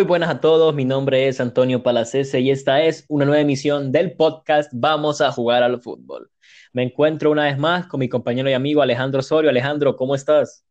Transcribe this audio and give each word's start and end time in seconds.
Muy 0.00 0.06
buenas 0.06 0.30
a 0.30 0.40
todos, 0.40 0.74
mi 0.74 0.86
nombre 0.86 1.28
es 1.28 1.42
Antonio 1.42 1.82
Palacese 1.82 2.40
y 2.40 2.50
esta 2.50 2.82
es 2.82 3.04
una 3.08 3.26
nueva 3.26 3.42
emisión 3.42 3.92
del 3.92 4.12
podcast 4.12 4.72
Vamos 4.72 5.20
a 5.20 5.30
jugar 5.30 5.62
al 5.62 5.78
fútbol. 5.78 6.30
Me 6.72 6.84
encuentro 6.84 7.30
una 7.30 7.44
vez 7.44 7.58
más 7.58 7.86
con 7.86 8.00
mi 8.00 8.08
compañero 8.08 8.48
y 8.48 8.54
amigo 8.54 8.80
Alejandro 8.80 9.20
Osorio. 9.20 9.50
Alejandro, 9.50 9.96
¿cómo 9.96 10.14
estás? 10.14 10.64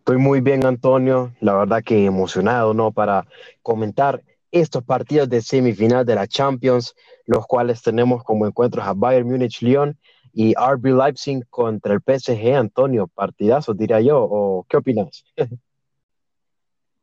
Estoy 0.00 0.18
muy 0.18 0.42
bien, 0.42 0.66
Antonio. 0.66 1.32
La 1.40 1.54
verdad 1.54 1.82
que 1.82 2.04
emocionado, 2.04 2.74
¿no? 2.74 2.92
Para 2.92 3.26
comentar 3.62 4.22
estos 4.52 4.84
partidos 4.84 5.30
de 5.30 5.40
semifinal 5.40 6.04
de 6.04 6.16
la 6.16 6.26
Champions, 6.26 6.94
los 7.24 7.46
cuales 7.46 7.80
tenemos 7.80 8.22
como 8.22 8.46
encuentros 8.46 8.86
a 8.86 8.92
Bayern 8.92 9.30
Múnich, 9.30 9.62
Lyon 9.62 9.98
y 10.34 10.52
RB 10.52 10.94
Leipzig 10.94 11.40
contra 11.48 11.94
el 11.94 12.02
PSG. 12.02 12.54
Antonio, 12.54 13.06
partidazo, 13.06 13.72
diría 13.72 14.02
yo. 14.02 14.18
¿O 14.20 14.66
qué 14.68 14.76
opinas? 14.76 15.24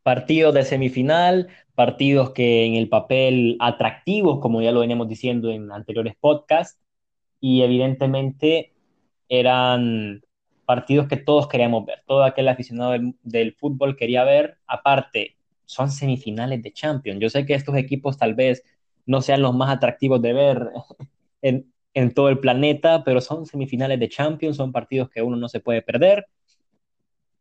partidos 0.06 0.54
de 0.54 0.64
semifinal, 0.64 1.48
partidos 1.74 2.30
que 2.30 2.64
en 2.64 2.76
el 2.76 2.90
papel 2.90 3.58
atractivos, 3.60 4.40
como 4.40 4.62
ya 4.62 4.72
lo 4.72 4.82
veníamos 4.82 5.08
diciendo 5.10 5.50
en 5.50 5.72
anteriores 5.72 6.14
podcasts, 6.20 6.80
y 7.40 7.64
evidentemente 7.64 8.76
eran 9.30 10.22
partidos 10.64 11.08
que 11.08 11.18
todos 11.18 11.48
queríamos 11.48 11.88
ver, 11.88 12.04
todo 12.06 12.24
aquel 12.24 12.50
aficionado 12.50 12.94
del, 13.24 13.56
fútbol 13.56 13.98
quería 13.98 14.24
ver, 14.24 14.60
aparte, 14.68 15.38
son 15.66 15.90
semifinales 15.90 16.62
de 16.62 16.72
Champions. 16.72 17.20
Yo 17.20 17.32
sé 17.32 17.48
que 17.48 17.56
estos 17.56 17.76
equipos 17.76 18.16
tal 18.20 18.36
vez 18.36 18.64
no 19.08 19.24
sean 19.24 19.42
los 19.42 19.56
más 19.56 19.72
atractivos 19.76 20.22
de 20.22 20.34
ver 20.34 20.70
en, 21.42 21.74
en 21.96 22.14
todo 22.14 22.30
el 22.30 22.38
planeta, 22.38 23.04
pero 23.04 23.22
son 23.22 23.48
semifinales 23.48 24.00
de 24.00 24.10
Champions, 24.10 24.58
son 24.58 24.72
partidos 24.72 25.10
que 25.10 25.24
uno 25.24 25.36
no 25.36 25.50
se 25.50 25.62
puede 25.62 25.82
perder. 25.82 26.28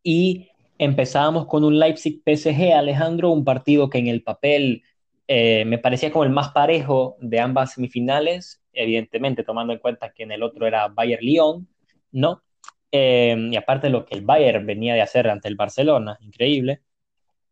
Y 0.02 0.48
Empezábamos 0.78 1.46
con 1.46 1.64
un 1.64 1.78
Leipzig 1.78 2.22
PSG, 2.24 2.72
Alejandro, 2.74 3.30
un 3.30 3.44
partido 3.44 3.88
que 3.90 3.98
en 3.98 4.08
el 4.08 4.22
papel 4.22 4.82
eh, 5.28 5.64
me 5.66 5.78
parecía 5.78 6.10
como 6.10 6.24
el 6.24 6.30
más 6.30 6.50
parejo 6.50 7.16
de 7.20 7.40
ambas 7.40 7.74
semifinales, 7.74 8.62
evidentemente 8.72 9.44
tomando 9.44 9.72
en 9.72 9.78
cuenta 9.78 10.12
que 10.12 10.24
en 10.24 10.32
el 10.32 10.42
otro 10.42 10.66
era 10.66 10.88
Bayern-Lyon, 10.88 11.68
¿no? 12.12 12.42
Eh, 12.92 13.36
y 13.50 13.56
aparte 13.56 13.88
lo 13.88 14.04
que 14.04 14.14
el 14.14 14.22
Bayern 14.22 14.66
venía 14.66 14.94
de 14.94 15.02
hacer 15.02 15.28
ante 15.28 15.48
el 15.48 15.56
Barcelona, 15.56 16.18
increíble. 16.20 16.82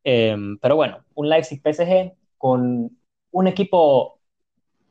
Eh, 0.04 0.36
pero 0.60 0.76
bueno, 0.76 1.04
un 1.14 1.28
Leipzig 1.28 1.60
PSG 1.62 2.12
con 2.38 2.98
un 3.30 3.46
equipo, 3.46 4.20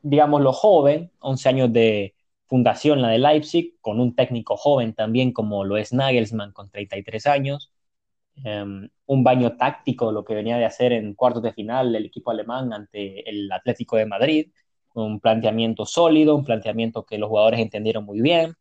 digámoslo, 0.02 0.54
joven, 0.54 1.12
11 1.20 1.50
años 1.50 1.74
de 1.74 2.16
fundación 2.48 3.02
la 3.02 3.10
de 3.10 3.20
Leipzig, 3.20 3.76
con 3.82 4.00
un 4.00 4.16
técnico 4.16 4.58
joven 4.58 4.94
también 4.94 5.32
como 5.32 5.64
lo 5.64 5.78
es 5.78 5.94
Nagelsmann 5.94 6.52
con 6.54 6.70
33 6.70 7.28
años, 7.28 7.71
Em, 8.44 8.90
un 9.06 9.24
baño 9.24 9.56
táctico, 9.58 10.12
lo 10.12 10.24
que 10.24 10.34
venía 10.34 10.58
de 10.58 10.66
hacer 10.66 10.94
en 10.94 11.14
cuartos 11.14 11.44
de 11.44 11.54
final 11.54 11.96
el 11.96 12.06
equipo 12.06 12.32
alemán 12.32 12.74
ante 12.74 13.30
el 13.30 13.52
Atlético 13.52 13.98
de 13.98 14.06
Madrid, 14.06 14.52
un 14.94 15.20
planteamiento 15.20 15.86
sólido, 15.86 16.36
un 16.36 16.46
planteamiento 16.46 17.06
que 17.06 17.18
los 17.18 17.30
jugadores 17.30 17.60
entendieron 17.60 18.06
muy 18.06 18.22
bien 18.22 18.56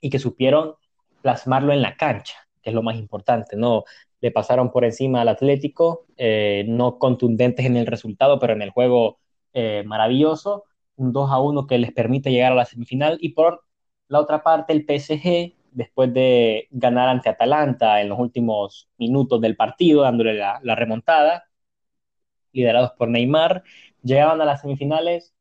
y 0.00 0.10
que 0.10 0.18
supieron 0.18 0.74
plasmarlo 1.22 1.72
en 1.72 1.82
la 1.82 1.96
cancha, 1.96 2.34
que 2.62 2.70
es 2.70 2.74
lo 2.74 2.82
más 2.82 2.96
importante, 2.96 3.56
¿no? 3.56 3.84
Le 4.20 4.30
pasaron 4.30 4.70
por 4.70 4.84
encima 4.84 5.20
al 5.22 5.28
Atlético, 5.28 6.06
eh, 6.16 6.64
no 6.68 6.98
contundentes 6.98 7.66
en 7.66 7.76
el 7.76 7.86
resultado, 7.86 8.38
pero 8.38 8.54
en 8.54 8.62
el 8.62 8.70
juego 8.70 9.18
eh, 9.52 9.82
maravilloso, 9.86 10.64
un 10.96 11.12
2 11.12 11.30
a 11.30 11.40
1 11.40 11.66
que 11.66 11.78
les 11.78 11.92
permite 11.92 12.30
llegar 12.30 12.52
a 12.52 12.56
la 12.56 12.64
semifinal 12.64 13.18
y 13.20 13.30
por 13.30 13.64
la 14.08 14.20
otra 14.20 14.42
parte 14.42 14.72
el 14.72 14.84
PSG 14.86 15.54
después 15.74 16.14
de 16.14 16.68
ganar 16.70 17.08
ante 17.08 17.28
Atalanta 17.28 18.00
en 18.00 18.08
los 18.08 18.18
últimos 18.18 18.88
minutos 18.96 19.40
del 19.40 19.56
partido, 19.56 20.02
dándole 20.02 20.34
la, 20.34 20.74
remontada, 20.74 21.44
liderados 22.52 22.92
por 22.92 23.08
Neymar, 23.08 23.64
llegaban 24.02 24.40
a 24.40 24.44
las 24.44 24.62
semifinales 24.62 25.34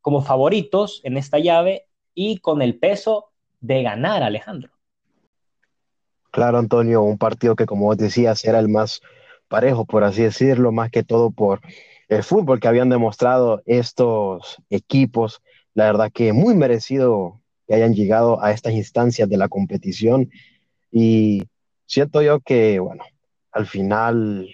como 0.00 0.22
favoritos 0.22 1.00
en 1.04 1.16
esta 1.16 1.38
llave 1.38 1.86
y 2.14 2.38
con 2.38 2.62
el 2.62 2.78
peso 2.78 3.32
de 3.60 3.82
ganar, 3.82 4.22
Alejandro. 4.22 4.72
Claro, 6.30 6.58
Antonio, 6.58 7.02
un 7.02 7.18
partido 7.18 7.56
que 7.56 7.66
como 7.66 7.86
vos 7.86 7.96
decías 7.96 8.44
era 8.44 8.58
el 8.58 8.68
más 8.68 9.00
parejo, 9.48 9.86
por 9.86 10.04
así 10.04 10.22
decirlo, 10.22 10.70
más 10.70 10.90
que 10.90 11.02
todo 11.02 11.30
por 11.30 11.60
el 12.08 12.22
fútbol 12.22 12.60
que 12.60 12.68
habían 12.68 12.90
demostrado 12.90 13.62
estos 13.64 14.58
equipos. 14.68 15.40
La 15.72 15.86
verdad 15.86 16.12
que 16.12 16.34
muy 16.34 16.54
merecido 16.54 17.40
que 17.66 17.74
hayan 17.74 17.94
llegado 17.94 18.42
a 18.42 18.52
estas 18.52 18.74
instancias 18.74 19.28
de 19.28 19.36
la 19.36 19.48
competición. 19.48 20.30
Y 20.90 21.42
siento 21.86 22.22
yo 22.22 22.40
que, 22.40 22.78
bueno, 22.78 23.04
al 23.52 23.66
final 23.66 24.48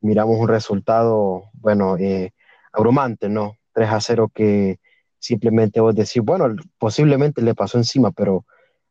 miramos 0.00 0.38
un 0.38 0.48
resultado, 0.48 1.44
bueno, 1.54 1.96
eh, 1.96 2.32
abrumante, 2.72 3.28
¿no? 3.28 3.56
3 3.72 3.88
a 3.90 4.00
0 4.00 4.30
que 4.34 4.78
simplemente 5.18 5.80
vos 5.80 5.94
decís, 5.94 6.22
bueno, 6.22 6.54
posiblemente 6.78 7.42
le 7.42 7.54
pasó 7.54 7.78
encima, 7.78 8.10
pero 8.12 8.44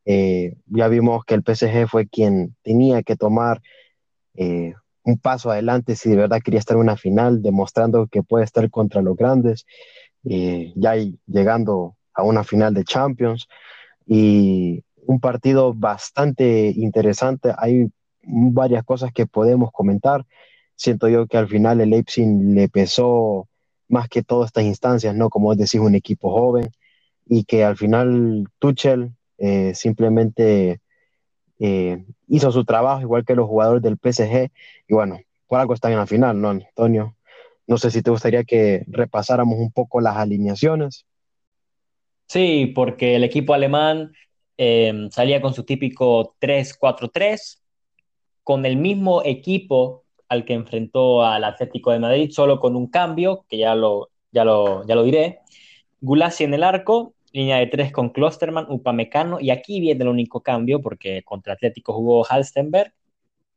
eh, 0.06 0.56
ya 0.68 0.88
vimos 0.88 1.26
que 1.26 1.36
el 1.36 1.44
PSG 1.44 1.88
fue 1.88 2.08
quien 2.08 2.56
tenía 2.64 3.04
que 3.04 3.16
tomar 3.16 3.62
eh, 4.36 4.74
un 5.04 5.18
paso 5.20 5.52
adelante 5.52 5.96
si 5.96 6.10
de 6.10 6.18
verdad 6.18 6.42
quería 6.44 6.60
estar 6.60 6.76
en 6.76 6.82
una 6.84 6.98
final, 6.98 7.42
demostrando 7.42 8.08
que 8.08 8.24
puede 8.24 8.46
estar 8.46 8.70
contra 8.70 9.02
los 9.02 9.16
grandes, 9.16 9.66
ya 10.24 10.96
llegando 11.26 11.97
a 12.18 12.24
una 12.24 12.44
final 12.44 12.74
de 12.74 12.84
Champions 12.84 13.48
y 14.06 14.84
un 15.06 15.20
partido 15.20 15.74
bastante 15.74 16.74
interesante. 16.76 17.54
Hay 17.58 17.90
varias 18.24 18.84
cosas 18.84 19.14
que 19.14 19.28
podemos 19.28 19.72
comentar. 19.72 20.26
Siento 20.76 21.08
yo 21.08 21.28
que 21.28 21.38
al 21.38 21.48
final 21.48 21.80
el 21.80 21.92
Leipzig 21.92 22.28
le 22.28 22.68
pesó 22.70 23.48
más 23.88 24.10
que 24.10 24.24
todas 24.24 24.48
estas 24.48 24.66
instancias, 24.66 25.16
¿no? 25.16 25.30
Como 25.30 25.54
es 25.54 25.60
decir, 25.60 25.80
un 25.80 25.96
equipo 25.96 26.32
joven 26.32 26.72
y 27.26 27.44
que 27.46 27.64
al 27.64 27.78
final 27.78 28.48
Tuchel 28.60 29.14
eh, 29.38 29.74
simplemente 29.76 30.82
eh, 31.60 32.04
hizo 32.28 32.52
su 32.52 32.66
trabajo 32.66 33.02
igual 33.02 33.26
que 33.26 33.36
los 33.36 33.48
jugadores 33.48 33.84
del 33.84 33.98
PSG 33.98 34.50
y 34.88 34.94
bueno, 34.94 35.20
por 35.48 35.60
algo 35.60 35.74
están 35.74 35.92
en 35.92 36.00
la 36.00 36.08
final, 36.08 36.42
¿no, 36.42 36.50
Antonio? 36.50 37.16
No 37.68 37.78
sé 37.78 37.92
si 37.92 38.02
te 38.02 38.12
gustaría 38.12 38.44
que 38.44 38.84
repasáramos 38.88 39.60
un 39.60 39.72
poco 39.72 40.02
las 40.02 40.18
alineaciones. 40.18 41.06
Sí, 42.28 42.68
porque 42.76 43.16
el 43.16 43.24
equipo 43.24 43.54
alemán 43.54 44.14
em, 44.58 45.10
salía 45.12 45.42
con 45.42 45.54
su 45.54 45.64
típico 45.64 46.36
3-4-3, 46.40 47.64
con 48.44 48.66
el 48.66 48.78
mismo 48.78 49.24
equipo 49.24 50.06
al 50.30 50.46
que 50.46 50.54
enfrentó 50.54 51.24
al 51.24 51.44
Atlético 51.44 51.92
de 51.92 52.00
Madrid, 52.00 52.32
solo 52.32 52.60
con 52.60 52.76
un 52.76 52.88
cambio, 52.88 53.46
que 53.50 53.58
ya 53.58 53.76
lo, 53.76 54.10
ya 54.32 54.44
lo, 54.46 54.86
ya 54.86 54.96
lo 54.96 55.04
diré. 55.04 55.40
Gulassi 56.02 56.44
en 56.44 56.54
el 56.54 56.64
arco, 56.64 57.14
línea 57.32 57.58
de 57.58 57.68
tres 57.68 57.92
con 57.92 58.10
Klosterman, 58.10 58.68
Upamecano, 58.70 59.40
y 59.40 59.52
aquí 59.52 59.80
viene 59.80 60.04
el 60.04 60.10
único 60.10 60.42
cambio, 60.42 60.82
porque 60.82 61.24
contra 61.24 61.54
Atlético 61.54 61.94
jugó 61.94 62.26
Halstenberg, 62.26 62.94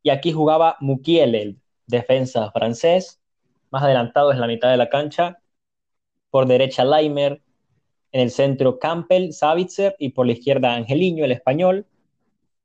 y 0.02 0.10
aquí 0.10 0.32
jugaba 0.32 0.76
Mukiele, 0.80 1.42
el 1.42 1.60
defensa 1.86 2.50
francés, 2.52 3.20
más 3.70 3.82
adelantado 3.82 4.32
en 4.32 4.40
la 4.40 4.46
mitad 4.46 4.70
de 4.70 4.76
la 4.76 4.88
cancha, 4.88 5.38
por 6.30 6.46
derecha 6.46 6.84
Leimer, 6.84 7.42
en 8.12 8.20
el 8.20 8.30
centro 8.30 8.78
Campbell, 8.78 9.32
Savitzer 9.32 9.94
y 9.98 10.10
por 10.10 10.26
la 10.26 10.32
izquierda 10.32 10.74
Angeliño, 10.74 11.24
el 11.24 11.32
español. 11.32 11.86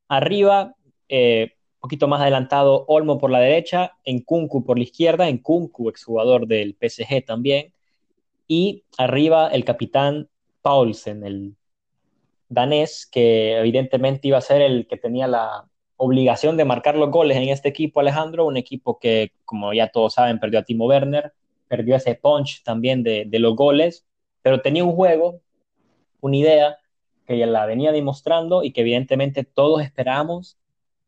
Arriba, 0.07 0.75
eh, 1.09 1.53
poquito 1.79 2.07
más 2.07 2.21
adelantado, 2.21 2.85
Olmo 2.87 3.17
por 3.17 3.29
la 3.29 3.39
derecha, 3.39 3.93
en 4.03 4.21
Kunku 4.21 4.63
por 4.63 4.77
la 4.77 4.83
izquierda, 4.83 5.29
en 5.29 5.37
Kunku, 5.37 5.89
exjugador 5.89 6.47
del 6.47 6.75
PSG 6.79 7.23
también. 7.25 7.73
Y 8.47 8.83
arriba 8.97 9.49
el 9.49 9.65
capitán 9.65 10.29
Paulsen, 10.61 11.23
el 11.23 11.55
danés, 12.49 13.07
que 13.11 13.57
evidentemente 13.57 14.27
iba 14.27 14.37
a 14.37 14.41
ser 14.41 14.61
el 14.61 14.87
que 14.87 14.97
tenía 14.97 15.27
la 15.27 15.67
obligación 15.97 16.57
de 16.57 16.65
marcar 16.65 16.95
los 16.95 17.09
goles 17.09 17.37
en 17.37 17.49
este 17.49 17.69
equipo, 17.69 17.99
Alejandro, 17.99 18.45
un 18.45 18.57
equipo 18.57 18.99
que, 18.99 19.31
como 19.45 19.73
ya 19.73 19.89
todos 19.89 20.15
saben, 20.15 20.39
perdió 20.39 20.59
a 20.59 20.63
Timo 20.63 20.87
Werner, 20.87 21.33
perdió 21.67 21.95
ese 21.95 22.15
punch 22.15 22.63
también 22.63 23.03
de 23.03 23.39
los 23.39 23.55
goles, 23.55 24.05
pero 24.45 24.61
tenía 24.61 24.83
un 24.83 24.93
juego, 24.93 25.41
una 26.21 26.37
idea 26.37 26.77
que 27.25 27.35
ya 27.35 27.47
la 27.47 27.65
venía 27.65 27.91
demostrando 27.91 28.63
y 28.63 28.73
que 28.73 28.81
evidentemente 28.81 29.43
todos 29.43 29.81
esperábamos 29.81 30.59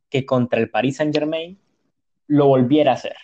que 0.10 0.25
contra 0.25 0.60
el 0.60 0.72
Paris 0.72 0.98
Saint 0.98 1.13
Germain 1.13 1.60
lo 2.25 2.48
volviera 2.48 2.94
a 2.94 2.95
hacer. 2.95 3.16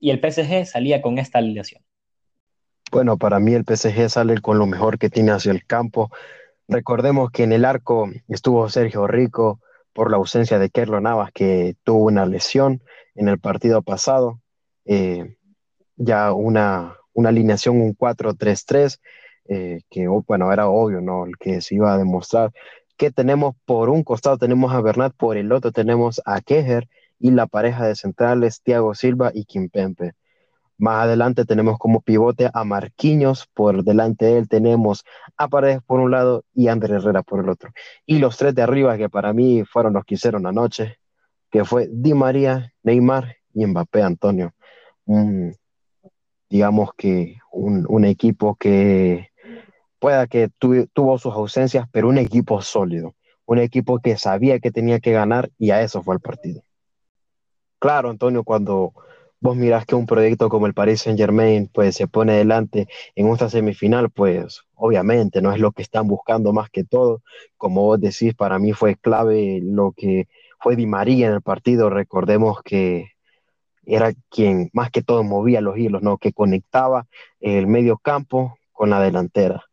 Y 0.00 0.10
el 0.10 0.18
PSG 0.18 0.66
salía 0.66 1.00
con 1.00 1.20
esta 1.20 1.38
alineación. 1.38 1.84
Bueno, 2.90 3.16
para 3.16 3.38
mí 3.38 3.54
el 3.54 3.64
PSG 3.64 4.10
sale 4.10 4.40
con 4.40 4.58
lo 4.58 4.66
mejor 4.66 4.98
que 4.98 5.08
tiene 5.08 5.30
hacia 5.30 5.52
el 5.52 5.64
campo. 5.66 6.10
Recordemos 6.66 7.30
que 7.30 7.44
en 7.44 7.52
el 7.52 7.64
arco 7.64 8.10
estuvo 8.26 8.68
Sergio 8.70 9.06
Rico 9.06 9.60
por 9.92 10.10
la 10.10 10.16
ausencia 10.16 10.58
de 10.58 10.68
Kerlo 10.68 11.00
Navas, 11.00 11.30
que 11.30 11.76
tuvo 11.84 12.06
una 12.06 12.26
lesión 12.26 12.82
en 13.14 13.28
el 13.28 13.38
partido 13.38 13.82
pasado. 13.82 14.40
Eh, 14.84 15.36
ya 15.94 16.32
una, 16.32 16.96
una 17.14 17.30
alineación, 17.30 17.80
un 17.80 17.94
4-3-3, 17.94 18.98
eh, 19.48 19.80
que 19.90 20.08
oh, 20.08 20.24
bueno, 20.26 20.52
era 20.52 20.68
obvio, 20.68 21.00
¿no? 21.00 21.26
El 21.26 21.36
que 21.38 21.60
se 21.60 21.74
iba 21.74 21.92
a 21.92 21.98
demostrar. 21.98 22.52
Que 22.96 23.10
tenemos 23.10 23.54
por 23.64 23.90
un 23.90 24.04
costado, 24.04 24.38
tenemos 24.38 24.72
a 24.72 24.80
Bernat, 24.80 25.14
por 25.16 25.36
el 25.36 25.52
otro 25.52 25.72
tenemos 25.72 26.20
a 26.24 26.40
Kejer 26.40 26.88
y 27.18 27.30
la 27.30 27.46
pareja 27.46 27.86
de 27.86 27.96
centrales, 27.96 28.62
Thiago 28.62 28.94
Silva 28.94 29.30
y 29.34 29.44
Kimpempe. 29.44 30.12
Más 30.78 31.04
adelante 31.04 31.44
tenemos 31.44 31.78
como 31.78 32.00
pivote 32.00 32.50
a 32.52 32.64
Marquinhos, 32.64 33.46
por 33.54 33.84
delante 33.84 34.24
de 34.24 34.38
él 34.38 34.48
tenemos 34.48 35.04
a 35.36 35.46
Paredes 35.46 35.80
por 35.86 36.00
un 36.00 36.10
lado 36.10 36.44
y 36.54 36.66
a 36.66 36.72
Andrés 36.72 37.02
Herrera 37.02 37.22
por 37.22 37.38
el 37.38 37.48
otro. 37.48 37.70
Y 38.04 38.18
los 38.18 38.36
tres 38.36 38.54
de 38.54 38.62
arriba 38.62 38.96
que 38.96 39.08
para 39.08 39.32
mí 39.32 39.64
fueron 39.64 39.92
los 39.92 40.04
que 40.04 40.16
hicieron 40.16 40.44
anoche, 40.44 40.96
que 41.50 41.64
fue 41.64 41.88
Di 41.88 42.14
María, 42.14 42.72
Neymar 42.82 43.36
y 43.54 43.64
Mbappé 43.66 44.02
Antonio. 44.02 44.54
Digamos 46.52 46.90
que 46.98 47.38
un, 47.50 48.04
equipo 48.04 48.56
que 48.56 49.30
pueda 49.98 50.26
que 50.26 50.50
tuvo 50.50 51.16
sus 51.16 51.32
ausencias, 51.32 51.88
pero 51.90 52.10
un 52.10 52.18
equipo 52.18 52.60
sólido, 52.60 53.14
un 53.46 53.58
equipo 53.58 54.00
que 54.00 54.18
sabía 54.18 54.60
que 54.60 54.70
tenía 54.70 55.00
que 55.00 55.12
ganar 55.12 55.50
y 55.58 55.70
a 55.70 55.80
eso 55.80 56.02
fue 56.02 56.14
el 56.14 56.20
partido. 56.20 56.62
Claro, 57.78 58.10
Antonio, 58.10 58.44
cuando 58.44 58.92
vos 59.40 59.56
mirás 59.56 59.86
que 59.86 59.94
un 59.94 60.04
proyecto 60.04 60.50
como 60.50 60.66
el 60.66 60.74
Paris 60.74 61.00
Saint 61.00 61.18
Germain 61.18 61.70
pues 61.72 61.96
se 61.96 62.06
pone 62.06 62.34
delante 62.34 62.86
en 63.14 63.28
esta 63.28 63.48
semifinal, 63.48 64.10
pues 64.10 64.60
obviamente 64.74 65.40
no 65.40 65.54
es 65.54 65.58
lo 65.58 65.72
que 65.72 65.80
están 65.80 66.06
buscando 66.06 66.52
más 66.52 66.68
que 66.68 66.84
todo. 66.84 67.22
Como 67.56 67.80
vos 67.80 67.98
decís, 67.98 68.34
para 68.34 68.58
mí 68.58 68.74
fue 68.74 68.96
clave 68.96 69.60
lo 69.62 69.92
que 69.96 70.28
fue 70.60 70.76
Di 70.76 70.86
María 70.86 71.28
en 71.28 71.32
el 71.32 71.40
partido. 71.40 71.88
Recordemos 71.88 72.58
que 72.62 73.12
era 73.84 74.12
quien 74.30 74.70
más 74.72 74.90
que 74.90 75.02
todo 75.02 75.24
movía 75.24 75.60
los 75.60 75.78
hilos, 75.78 76.02
¿no? 76.02 76.18
Que 76.18 76.32
conectaba 76.32 77.06
el 77.40 77.66
medio 77.66 77.98
campo 77.98 78.58
con 78.72 78.90
la 78.90 79.00
delantera. 79.00 79.64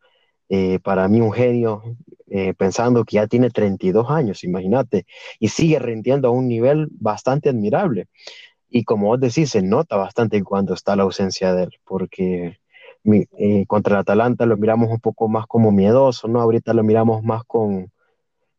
Eh, 0.50 0.80
para 0.80 1.08
mí 1.08 1.22
un 1.22 1.32
genio, 1.32 1.84
eh, 2.28 2.54
pensando 2.56 3.06
que 3.06 3.16
ya 3.16 3.28
tiene 3.28 3.50
32 3.52 4.10
años, 4.10 4.44
imagínate, 4.44 5.06
y 5.40 5.50
sigue 5.50 5.80
rindiendo 5.80 6.28
a 6.28 6.32
un 6.32 6.48
nivel 6.48 6.88
bastante 6.92 7.50
admirable. 7.50 8.08
Y 8.70 8.84
como 8.84 9.08
vos 9.08 9.20
decís, 9.20 9.52
se 9.52 9.62
nota 9.62 9.96
bastante 9.96 10.44
cuando 10.44 10.74
está 10.74 10.96
la 10.96 11.04
ausencia 11.04 11.54
de 11.54 11.64
él, 11.64 11.80
porque 11.86 12.60
eh, 13.04 13.66
contra 13.68 13.96
el 13.96 14.02
Atalanta 14.02 14.46
lo 14.46 14.58
miramos 14.58 14.90
un 14.90 15.00
poco 15.00 15.28
más 15.28 15.48
como 15.48 15.72
miedoso, 15.72 16.28
¿no? 16.28 16.42
Ahorita 16.42 16.74
lo 16.74 16.84
miramos 16.84 17.24
más 17.24 17.44
con, 17.46 17.92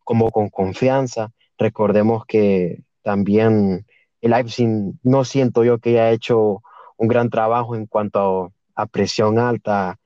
como 0.04 0.30
con 0.30 0.48
confianza. 0.48 1.32
Recordemos 1.58 2.24
que 2.26 2.82
también 3.02 3.86
el 4.20 4.30
Leipzig 4.32 4.68
no 5.02 5.24
siento 5.24 5.64
yo 5.64 5.78
que 5.78 5.90
haya 5.90 6.10
hecho 6.10 6.62
un 6.96 7.08
gran 7.08 7.30
trabajo 7.30 7.74
en 7.74 7.86
cuanto 7.86 8.52
a, 8.74 8.86
presión 8.86 9.38
alta, 9.38 9.98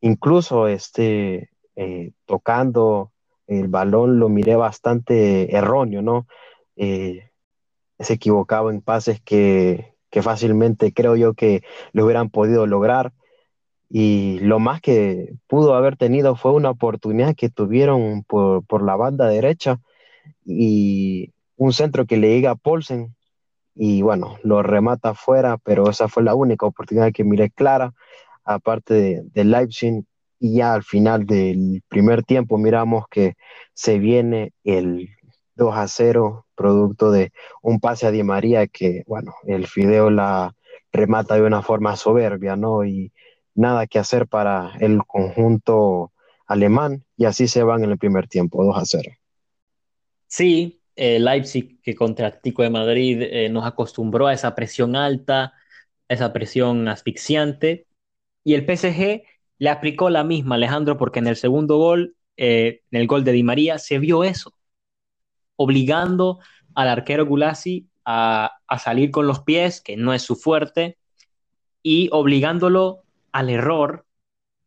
incluso 0.00 0.68
este, 0.68 1.50
eh, 1.74 2.12
tocando 2.24 3.12
el 3.46 3.68
balón 3.68 4.18
lo 4.18 4.28
miré 4.28 4.56
bastante 4.56 5.56
erróneo, 5.56 6.02
¿no? 6.02 6.26
Eh, 6.76 7.30
se 7.98 8.14
equivocaba 8.14 8.70
en 8.70 8.80
pases 8.80 9.20
que, 9.20 9.92
fácilmente 10.22 10.92
creo 10.92 11.16
yo 11.16 11.34
que 11.34 11.62
lo 11.92 12.04
hubieran 12.04 12.30
podido 12.30 12.66
lograr. 12.66 13.12
Y 13.88 14.38
lo 14.40 14.58
más 14.58 14.80
que 14.80 15.34
pudo 15.46 15.74
haber 15.74 15.96
tenido 15.96 16.34
fue 16.36 16.52
una 16.52 16.70
oportunidad 16.70 17.34
que 17.34 17.50
tuvieron 17.50 18.24
por, 18.24 18.82
la 18.82 18.96
banda 18.96 19.28
derecha 19.28 19.80
y 20.44 21.32
un 21.56 21.72
centro 21.72 22.06
que 22.06 22.16
le 22.16 22.30
llega 22.30 22.52
a 22.52 22.56
Polsen 22.56 23.14
y 23.74 24.02
bueno, 24.02 24.38
lo 24.42 24.62
remata 24.62 25.10
afuera, 25.10 25.58
pero 25.62 25.88
esa 25.88 26.08
fue 26.08 26.22
la 26.22 26.34
única 26.34 26.66
oportunidad 26.66 27.12
que 27.12 27.24
miré 27.24 27.50
clara, 27.50 27.92
aparte 28.44 28.94
de, 28.94 29.22
de 29.24 29.44
Leipzig. 29.44 30.04
Y 30.38 30.56
ya 30.56 30.74
al 30.74 30.82
final 30.82 31.24
del 31.24 31.82
primer 31.88 32.24
tiempo 32.24 32.58
miramos 32.58 33.04
que 33.08 33.34
se 33.74 33.98
viene 34.00 34.52
el 34.64 35.08
2 35.54 35.76
a 35.76 35.86
0 35.86 36.46
producto 36.54 37.10
de 37.10 37.32
un 37.62 37.78
pase 37.78 38.06
a 38.06 38.10
Di 38.10 38.22
María 38.22 38.66
que, 38.66 39.04
bueno, 39.06 39.34
el 39.44 39.66
Fideo 39.66 40.10
la 40.10 40.54
remata 40.92 41.36
de 41.36 41.42
una 41.42 41.62
forma 41.62 41.96
soberbia, 41.96 42.56
¿no? 42.56 42.84
Y 42.84 43.12
nada 43.54 43.86
que 43.86 43.98
hacer 43.98 44.26
para 44.26 44.72
el 44.80 45.04
conjunto 45.06 46.12
alemán 46.46 47.04
y 47.16 47.24
así 47.24 47.48
se 47.48 47.62
van 47.62 47.84
en 47.84 47.90
el 47.90 47.98
primer 47.98 48.28
tiempo, 48.28 48.64
2 48.64 48.76
a 48.76 48.84
0. 48.84 49.12
Sí, 50.26 50.81
Leipzig 50.96 51.80
que 51.82 51.94
contra 51.94 52.40
Tico 52.40 52.62
de 52.62 52.70
Madrid 52.70 53.22
eh, 53.22 53.48
nos 53.48 53.66
acostumbró 53.66 54.26
a 54.26 54.34
esa 54.34 54.54
presión 54.54 54.96
alta, 54.96 55.54
esa 56.08 56.32
presión 56.32 56.88
asfixiante. 56.88 57.86
Y 58.44 58.54
el 58.54 58.64
PSG 58.64 59.22
le 59.58 59.70
aplicó 59.70 60.10
la 60.10 60.24
misma, 60.24 60.56
Alejandro, 60.56 60.98
porque 60.98 61.20
en 61.20 61.28
el 61.28 61.36
segundo 61.36 61.78
gol, 61.78 62.16
eh, 62.36 62.82
en 62.90 63.00
el 63.00 63.06
gol 63.06 63.24
de 63.24 63.32
Di 63.32 63.42
María, 63.42 63.78
se 63.78 63.98
vio 63.98 64.24
eso 64.24 64.54
obligando 65.56 66.40
al 66.74 66.88
arquero 66.88 67.26
Gulasi 67.26 67.88
a, 68.04 68.58
salir 68.78 69.10
con 69.10 69.26
los 69.26 69.40
pies, 69.40 69.80
que 69.80 69.96
no 69.96 70.12
es 70.12 70.22
su 70.22 70.36
fuerte, 70.36 70.98
y 71.82 72.08
obligándolo 72.12 73.04
al 73.32 73.50
error 73.50 74.06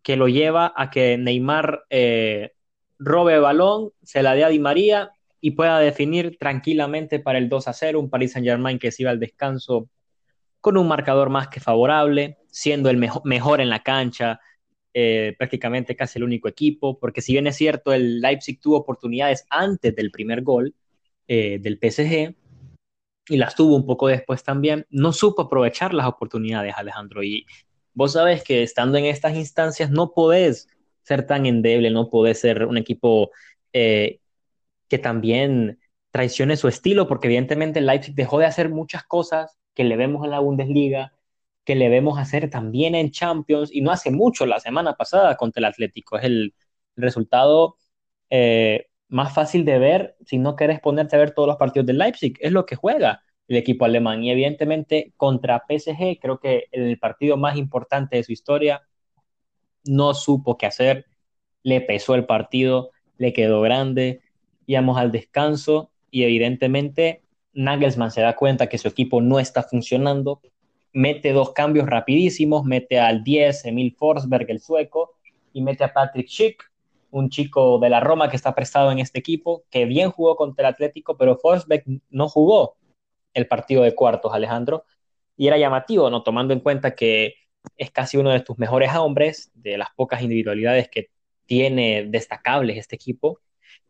que 0.03 0.15
lo 0.15 0.27
lleva 0.27 0.73
a 0.75 0.89
que 0.89 1.17
Neymar 1.17 1.85
eh, 1.89 2.53
robe 2.99 3.35
el 3.35 3.41
balón, 3.41 3.91
se 4.03 4.23
la 4.23 4.35
dé 4.35 4.43
a 4.43 4.49
Di 4.49 4.59
María 4.59 5.11
y 5.45 5.51
pueda 5.51 5.77
definir 5.77 6.37
tranquilamente 6.39 7.19
para 7.19 7.37
el 7.37 7.49
2 7.49 7.67
a 7.67 7.73
0 7.73 7.99
un 7.99 8.09
Paris 8.09 8.31
Saint 8.31 8.47
Germain 8.47 8.79
que 8.79 8.91
se 8.91 9.03
iba 9.03 9.11
al 9.11 9.19
descanso 9.19 9.87
con 10.59 10.75
un 10.75 10.87
marcador 10.87 11.29
más 11.29 11.49
que 11.49 11.59
favorable, 11.59 12.39
siendo 12.47 12.89
el 12.89 12.97
mejor 12.97 13.61
en 13.61 13.69
la 13.69 13.83
cancha, 13.83 14.39
eh, 14.91 15.35
prácticamente 15.37 15.95
casi 15.95 16.17
el 16.17 16.23
único 16.23 16.47
equipo, 16.47 16.97
porque 16.97 17.21
si 17.21 17.33
bien 17.33 17.45
es 17.45 17.57
cierto, 17.57 17.93
el 17.93 18.21
Leipzig 18.21 18.59
tuvo 18.59 18.77
oportunidades 18.77 19.45
antes 19.51 19.95
del 19.95 20.09
primer 20.09 20.41
gol 20.41 20.73
eh, 21.27 21.59
del 21.61 21.77
PSG 21.77 22.35
y 23.29 23.37
las 23.37 23.53
tuvo 23.53 23.75
un 23.75 23.85
poco 23.85 24.07
después 24.07 24.43
también, 24.43 24.87
no 24.89 25.13
supo 25.13 25.43
aprovechar 25.43 25.93
las 25.93 26.07
oportunidades, 26.07 26.73
Alejandro. 26.75 27.21
Y 27.21 27.45
vos 27.93 28.13
sabes 28.13 28.43
que 28.43 28.63
estando 28.63 28.97
en 28.97 29.05
estas 29.05 29.35
instancias 29.35 29.91
no 29.91 30.11
podés 30.11 30.69
ser 31.03 31.27
tan 31.27 31.45
endeble, 31.45 31.91
no 31.91 32.09
podés 32.09 32.39
ser 32.39 32.65
un 32.65 32.79
equipo 32.79 33.29
eh, 33.73 34.21
que 34.87 34.97
también 34.97 35.79
traicione 36.11 36.57
su 36.57 36.67
estilo, 36.67 37.07
porque 37.07 37.27
evidentemente 37.27 37.81
Leipzig 37.81 38.15
dejó 38.15 38.39
de 38.39 38.45
hacer 38.45 38.69
muchas 38.69 39.03
cosas 39.03 39.57
que 39.73 39.83
le 39.83 39.97
vemos 39.97 40.23
en 40.25 40.31
la 40.31 40.39
Bundesliga, 40.39 41.13
que 41.65 41.75
le 41.75 41.89
vemos 41.89 42.17
hacer 42.19 42.49
también 42.49 42.95
en 42.95 43.11
Champions 43.11 43.69
y 43.73 43.81
no 43.81 43.91
hace 43.91 44.11
mucho, 44.11 44.45
la 44.45 44.59
semana 44.59 44.93
pasada 44.95 45.35
contra 45.35 45.59
el 45.59 45.65
Atlético. 45.65 46.17
Es 46.17 46.25
el, 46.25 46.53
resultado 46.97 47.77
eh, 48.29 48.87
más 49.09 49.33
fácil 49.33 49.65
de 49.65 49.79
ver 49.79 50.15
si 50.25 50.37
no 50.37 50.55
querés 50.55 50.79
ponerte 50.79 51.15
a 51.17 51.19
ver 51.19 51.31
todos 51.31 51.47
los 51.47 51.57
partidos 51.57 51.85
del 51.87 51.97
Leipzig. 51.97 52.37
Es 52.39 52.53
lo 52.53 52.65
que 52.65 52.77
juega 52.77 53.21
el 53.47 53.57
equipo 53.57 53.85
alemán. 53.85 54.23
Y 54.23 54.31
evidentemente 54.31 55.13
contra 55.17 55.65
PSG, 55.67 56.19
creo 56.21 56.39
que 56.39 56.65
el 56.71 56.97
partido 56.99 57.37
más 57.37 57.57
importante 57.57 58.17
de 58.17 58.23
su 58.23 58.31
historia, 58.31 58.81
no 59.83 60.13
supo 60.13 60.57
qué 60.57 60.65
hacer, 60.65 61.05
le 61.63 61.81
pesó 61.81 62.15
el 62.15 62.25
partido, 62.25 62.91
le 63.17 63.33
quedó 63.33 63.61
grande, 63.61 64.21
íbamos 64.65 64.97
al 64.97 65.11
descanso 65.11 65.91
y 66.11 66.23
evidentemente 66.23 67.23
Nagelsmann 67.53 68.11
se 68.11 68.21
da 68.21 68.35
cuenta 68.35 68.67
que 68.67 68.77
su 68.77 68.87
equipo 68.87 69.21
no 69.21 69.39
está 69.39 69.63
funcionando, 69.63 70.41
mete 70.93 71.33
dos 71.33 71.51
cambios 71.51 71.87
rapidísimos, 71.87 72.63
mete 72.63 72.99
al 72.99 73.23
10, 73.23 73.65
Emil 73.65 73.95
Forsberg, 73.97 74.49
el 74.49 74.59
sueco, 74.59 75.15
y 75.53 75.61
mete 75.61 75.83
a 75.83 75.93
Patrick 75.93 76.27
Schick, 76.27 76.71
un 77.11 77.29
chico 77.29 77.79
de 77.79 77.89
la 77.89 78.01
Roma 78.01 78.29
que 78.29 78.35
está 78.35 78.53
prestado 78.53 78.91
en 78.91 78.99
este 78.99 79.19
equipo, 79.19 79.63
que 79.69 79.85
bien 79.85 80.11
jugó 80.11 80.35
contra 80.35 80.67
el 80.67 80.73
Atlético, 80.73 81.17
pero 81.17 81.37
Forsberg 81.37 81.83
no 82.09 82.27
jugó 82.27 82.75
el 83.33 83.47
partido 83.47 83.83
de 83.83 83.95
cuartos, 83.95 84.33
Alejandro, 84.33 84.85
y 85.37 85.47
era 85.47 85.57
llamativo, 85.57 86.09
¿no? 86.09 86.23
Tomando 86.23 86.53
en 86.53 86.59
cuenta 86.59 86.95
que 86.95 87.35
es 87.77 87.91
casi 87.91 88.17
uno 88.17 88.31
de 88.31 88.41
tus 88.41 88.57
mejores 88.57 88.93
hombres, 88.95 89.51
de 89.53 89.77
las 89.77 89.89
pocas 89.95 90.21
individualidades 90.21 90.89
que 90.89 91.09
tiene 91.45 92.05
destacables 92.05 92.77
este 92.77 92.95
equipo, 92.95 93.39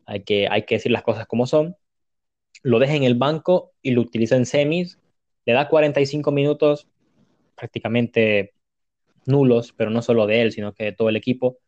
hay 0.06 0.22
que, 0.22 0.48
hay 0.48 0.64
que 0.64 0.76
decir 0.76 0.92
las 0.92 1.02
cosas 1.02 1.26
como 1.26 1.46
son, 1.46 1.76
lo 2.62 2.78
deja 2.78 2.94
en 2.94 3.04
el 3.04 3.14
banco 3.14 3.72
y 3.82 3.90
lo 3.90 4.00
utiliza 4.00 4.36
en 4.36 4.46
semis, 4.46 4.98
le 5.44 5.52
da 5.52 5.68
45 5.68 6.30
minutos, 6.32 6.88
prácticamente 7.54 8.54
nulos, 9.26 9.72
pero 9.76 9.90
no 9.90 10.02
solo 10.02 10.26
de 10.26 10.42
él, 10.42 10.52
sino 10.52 10.72
que 10.72 10.84
de 10.84 10.92
todo 10.92 11.08
el 11.08 11.16
equipo. 11.16 11.58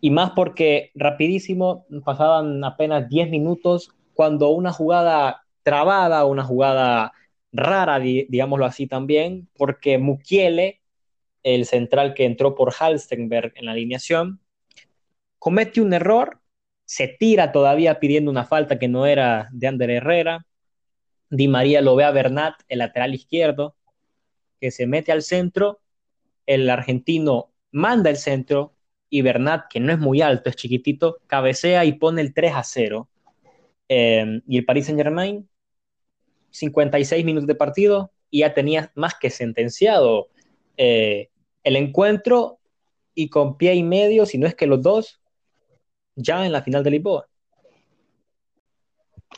Y 0.00 0.10
más 0.10 0.30
porque 0.30 0.90
rapidísimo, 0.94 1.86
pasaban 2.04 2.62
apenas 2.64 3.08
10 3.08 3.30
minutos 3.30 3.90
cuando 4.14 4.50
una 4.50 4.72
jugada 4.72 5.44
trabada, 5.62 6.24
una 6.24 6.44
jugada 6.44 7.12
rara, 7.52 7.98
digámoslo 7.98 8.66
así 8.66 8.86
también, 8.86 9.48
porque 9.56 9.98
Mukiele, 9.98 10.80
el 11.42 11.66
central 11.66 12.14
que 12.14 12.24
entró 12.24 12.54
por 12.54 12.72
Halstenberg 12.78 13.52
en 13.56 13.66
la 13.66 13.72
alineación, 13.72 14.40
comete 15.38 15.80
un 15.80 15.92
error, 15.92 16.40
se 16.84 17.08
tira 17.08 17.52
todavía 17.52 18.00
pidiendo 18.00 18.30
una 18.30 18.44
falta 18.44 18.78
que 18.78 18.88
no 18.88 19.06
era 19.06 19.48
de 19.52 19.66
Ander 19.66 19.90
Herrera. 19.90 20.46
Di 21.30 21.48
María 21.48 21.80
lo 21.80 21.96
ve 21.96 22.04
a 22.04 22.10
Bernat, 22.10 22.54
el 22.68 22.78
lateral 22.78 23.14
izquierdo, 23.14 23.76
que 24.60 24.70
se 24.70 24.86
mete 24.86 25.12
al 25.12 25.22
centro, 25.22 25.80
el 26.46 26.68
argentino 26.70 27.52
manda 27.72 28.10
el 28.10 28.16
centro 28.16 28.74
y 29.08 29.22
Bernat, 29.22 29.66
que 29.68 29.80
no 29.80 29.92
es 29.92 29.98
muy 29.98 30.20
alto, 30.20 30.50
es 30.50 30.56
chiquitito, 30.56 31.18
cabecea 31.26 31.84
y 31.84 31.92
pone 31.92 32.20
el 32.20 32.34
3 32.34 32.52
a 32.54 32.64
0. 32.64 33.08
Em, 33.88 34.42
y 34.46 34.58
el 34.58 34.64
Paris 34.64 34.86
Saint 34.86 35.00
Germain, 35.00 35.48
56 36.50 37.24
minutos 37.24 37.46
de 37.46 37.54
partido 37.54 38.12
y 38.30 38.40
ya 38.40 38.54
tenía 38.54 38.92
más 38.94 39.14
que 39.14 39.30
sentenciado 39.30 40.28
eh, 40.76 41.30
el 41.62 41.76
encuentro 41.76 42.58
y 43.14 43.28
con 43.28 43.56
pie 43.56 43.74
y 43.74 43.82
medio, 43.82 44.26
si 44.26 44.38
no 44.38 44.46
es 44.46 44.54
que 44.54 44.66
los 44.66 44.82
dos, 44.82 45.20
ya 46.16 46.44
en 46.46 46.52
la 46.52 46.62
final 46.62 46.82
de 46.84 46.90
Lisboa. 46.90 47.26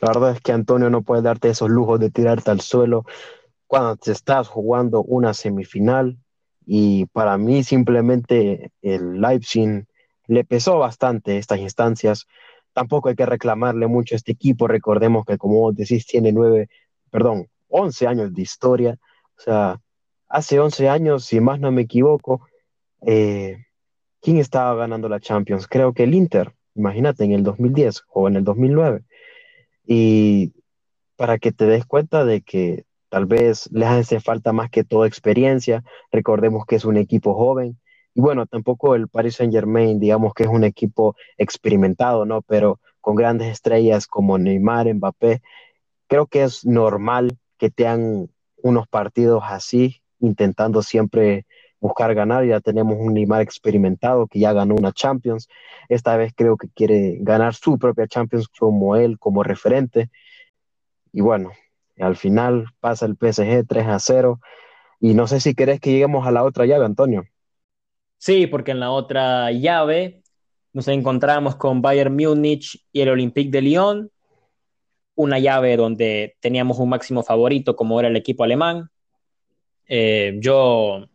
La 0.01 0.09
verdad 0.09 0.31
es 0.31 0.41
que 0.41 0.51
Antonio 0.51 0.89
no 0.89 1.01
puede 1.01 1.23
darte 1.23 1.49
esos 1.49 1.69
lujos 1.69 1.99
de 1.99 2.11
tirarte 2.11 2.51
al 2.51 2.61
suelo 2.61 3.05
cuando 3.65 3.95
te 3.97 4.11
estás 4.11 4.47
jugando 4.47 5.01
una 5.01 5.33
semifinal 5.33 6.17
y 6.65 7.05
para 7.07 7.37
mí 7.37 7.63
simplemente 7.63 8.71
el 8.81 9.19
Leipzig 9.21 9.85
le 10.27 10.43
pesó 10.43 10.77
bastante 10.77 11.37
estas 11.37 11.59
instancias. 11.59 12.27
Tampoco 12.73 13.09
hay 13.09 13.15
que 13.15 13.25
reclamarle 13.25 13.87
mucho 13.87 14.13
a 14.13 14.17
este 14.17 14.33
equipo. 14.33 14.67
Recordemos 14.67 15.25
que, 15.25 15.37
como 15.37 15.61
vos 15.61 15.75
decís, 15.75 16.05
tiene 16.05 16.31
nueve, 16.31 16.69
perdón, 17.09 17.47
once 17.69 18.05
años 18.05 18.33
de 18.33 18.41
historia. 18.41 18.97
O 19.37 19.41
sea, 19.41 19.79
hace 20.27 20.59
once 20.59 20.89
años, 20.89 21.25
si 21.25 21.39
más 21.39 21.59
no 21.59 21.71
me 21.71 21.83
equivoco, 21.83 22.41
eh, 23.05 23.65
¿quién 24.21 24.37
estaba 24.37 24.75
ganando 24.75 25.07
la 25.09 25.19
Champions? 25.19 25.67
Creo 25.67 25.93
que 25.93 26.03
el 26.03 26.13
Inter, 26.13 26.53
imagínate, 26.77 27.23
en 27.23 27.31
el 27.31 27.43
2010 27.43 28.03
o 28.13 28.27
en 28.27 28.37
el 28.37 28.43
2009. 28.43 29.03
Y 29.85 30.53
para 31.15 31.39
que 31.39 31.51
te 31.51 31.65
des 31.65 31.85
cuenta 31.85 32.23
de 32.23 32.41
que 32.41 32.85
tal 33.09 33.25
vez 33.25 33.69
les 33.71 33.87
hace 33.87 34.19
falta 34.19 34.53
más 34.53 34.69
que 34.69 34.83
toda 34.83 35.07
experiencia, 35.07 35.83
recordemos 36.11 36.65
que 36.65 36.75
es 36.75 36.85
un 36.85 36.97
equipo 36.97 37.33
joven. 37.33 37.79
Y 38.13 38.21
bueno, 38.21 38.45
tampoco 38.45 38.95
el 38.95 39.07
Paris 39.07 39.35
Saint 39.35 39.53
Germain, 39.53 39.99
digamos 39.99 40.33
que 40.33 40.43
es 40.43 40.49
un 40.49 40.63
equipo 40.63 41.15
experimentado, 41.37 42.25
¿no? 42.25 42.41
Pero 42.41 42.79
con 43.01 43.15
grandes 43.15 43.51
estrellas 43.51 44.07
como 44.07 44.37
Neymar, 44.37 44.93
Mbappé, 44.93 45.41
creo 46.07 46.27
que 46.27 46.43
es 46.43 46.65
normal 46.65 47.37
que 47.57 47.69
tengan 47.69 48.29
unos 48.57 48.87
partidos 48.87 49.43
así, 49.45 50.01
intentando 50.19 50.81
siempre 50.81 51.45
buscar 51.79 52.13
ganar. 52.13 52.45
Ya 52.45 52.59
tenemos 52.59 52.97
un 52.99 53.13
Neymar 53.13 53.41
experimentado 53.41 54.27
que 54.27 54.39
ya 54.39 54.53
ganó 54.53 54.75
una 54.75 54.91
Champions. 54.91 55.47
Esta 55.89 56.17
vez 56.17 56.33
creo 56.35 56.57
que 56.57 56.69
quiere 56.69 57.17
ganar 57.21 57.53
su 57.53 57.77
propia 57.77 58.07
Champions 58.07 58.47
como 58.47 58.95
él, 58.95 59.17
como 59.19 59.43
referente. 59.43 60.09
Y 61.13 61.21
bueno, 61.21 61.51
al 61.99 62.15
final 62.15 62.67
pasa 62.79 63.05
el 63.05 63.15
PSG 63.15 63.65
3 63.67 63.87
a 63.87 63.99
0. 63.99 64.39
Y 64.99 65.13
no 65.13 65.27
sé 65.27 65.39
si 65.39 65.53
querés 65.53 65.79
que 65.79 65.91
lleguemos 65.91 66.25
a 66.25 66.31
la 66.31 66.43
otra 66.43 66.65
llave, 66.65 66.85
Antonio. 66.85 67.25
Sí, 68.17 68.47
porque 68.47 68.71
en 68.71 68.79
la 68.79 68.91
otra 68.91 69.51
llave 69.51 70.23
nos 70.73 70.87
encontramos 70.87 71.55
con 71.55 71.81
Bayern 71.81 72.15
Múnich 72.15 72.83
y 72.91 73.01
el 73.01 73.09
Olympique 73.09 73.51
de 73.51 73.61
Lyon. 73.61 74.11
Una 75.15 75.39
llave 75.39 75.77
donde 75.77 76.35
teníamos 76.39 76.79
un 76.79 76.89
máximo 76.89 77.23
favorito, 77.23 77.75
como 77.75 77.99
era 77.99 78.09
el 78.09 78.15
equipo 78.15 78.43
alemán. 78.43 78.89
Eh, 79.87 80.37
yo 80.39 81.07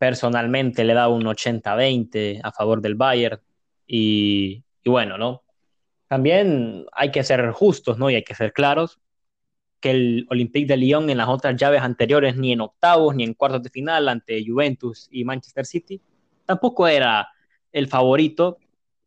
personalmente 0.00 0.82
le 0.82 0.94
dado 0.94 1.14
un 1.14 1.24
80-20 1.24 2.40
a 2.42 2.52
favor 2.52 2.80
del 2.80 2.94
Bayern 2.94 3.38
y, 3.86 4.64
bueno, 4.86 5.18
¿no? 5.18 5.42
También 6.08 6.86
hay 6.92 7.10
que 7.10 7.22
ser 7.22 7.50
justos, 7.50 7.98
¿no? 7.98 8.08
Y 8.08 8.14
hay 8.14 8.24
que 8.24 8.34
ser 8.34 8.54
claros 8.54 8.98
que 9.78 9.90
el 9.90 10.26
Olympique 10.30 10.66
de 10.66 10.78
Lyon 10.78 11.10
en 11.10 11.18
las 11.18 11.28
otras 11.28 11.54
llaves 11.54 11.82
anteriores, 11.82 12.34
ni 12.34 12.52
en 12.52 12.62
octavos, 12.62 13.14
ni 13.14 13.24
en 13.24 13.34
cuartos 13.34 13.62
de 13.62 13.68
final 13.68 14.08
ante 14.08 14.42
Juventus 14.42 15.06
y 15.10 15.22
Manchester 15.22 15.66
City, 15.66 16.00
tampoco 16.46 16.88
era 16.88 17.28
el 17.70 17.86
favorito. 17.86 18.56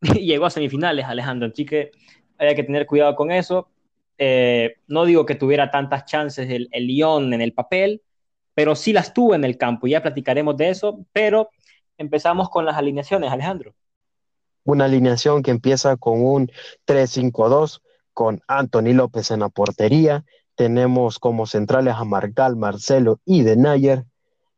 Llegó 0.00 0.46
a 0.46 0.50
semifinales, 0.50 1.06
Alejandro, 1.06 1.48
así 1.52 1.66
que 1.66 1.90
hay 2.38 2.54
que 2.54 2.62
tener 2.62 2.86
cuidado 2.86 3.16
con 3.16 3.32
eso. 3.32 3.68
Eh, 4.16 4.76
no 4.86 5.06
digo 5.06 5.26
que 5.26 5.34
tuviera 5.34 5.72
tantas 5.72 6.04
chances 6.04 6.48
el 6.48 6.86
Lyon 6.86 7.34
en 7.34 7.40
el 7.40 7.52
papel, 7.52 8.00
pero 8.54 8.76
sí 8.76 8.92
las 8.92 9.12
tuvo 9.12 9.34
en 9.34 9.44
el 9.44 9.58
campo. 9.58 9.86
Ya 9.86 10.02
platicaremos 10.02 10.56
de 10.56 10.70
eso, 10.70 11.04
pero 11.12 11.50
empezamos 11.98 12.48
con 12.48 12.64
las 12.64 12.76
alineaciones, 12.76 13.30
Alejandro. 13.30 13.74
Una 14.64 14.86
alineación 14.86 15.42
que 15.42 15.50
empieza 15.50 15.96
con 15.96 16.24
un 16.24 16.50
3-5-2, 16.86 17.82
con 18.12 18.40
Anthony 18.46 18.94
López 18.94 19.30
en 19.30 19.40
la 19.40 19.48
portería. 19.48 20.24
Tenemos 20.54 21.18
como 21.18 21.46
centrales 21.46 21.94
a 21.94 22.04
Marcal, 22.04 22.56
Marcelo 22.56 23.20
y 23.24 23.42
Denayer. 23.42 24.04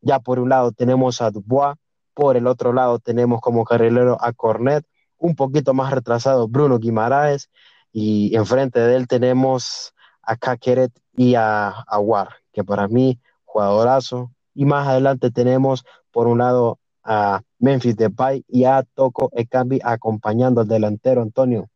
Ya 0.03 0.21
por 0.21 0.39
un 0.39 0.51
lado 0.51 0.73
tenemos 0.73 1.21
a 1.23 1.31
Dubois, 1.31 1.77
por 2.15 2.37
el 2.37 2.47
otro 2.47 2.73
lado 2.73 2.99
tenemos 2.99 3.41
como 3.41 3.65
carrilero 3.65 4.17
a 4.21 4.33
Cornet, 4.33 4.87
un 5.19 5.35
poquito 5.35 5.75
más 5.75 5.91
retrasado 5.93 6.47
Bruno 6.49 6.79
Guimaraes, 6.79 7.51
y 7.93 8.37
enfrente 8.37 8.79
de 8.79 8.95
él 8.95 9.09
tenemos 9.09 9.95
a 10.23 10.37
Kakeret 10.37 10.93
y 11.17 11.35
a 11.35 11.69
Aguar, 11.69 12.29
que 12.53 12.63
para 12.63 12.89
mí 12.89 13.19
jugadorazo. 13.57 14.33
Y 14.55 14.67
más 14.67 14.87
adelante 14.87 15.31
tenemos 15.31 15.85
por 16.11 16.27
un 16.27 16.39
lado 16.39 16.79
a 17.03 17.41
Memphis 17.59 17.97
Depay 17.97 18.45
y 18.49 18.65
a 18.65 18.83
Toco 18.83 19.31
Ekambi 19.33 19.81
acompañando 19.83 20.61
al 20.61 20.69
delantero 20.69 21.23
Antonio. 21.23 21.69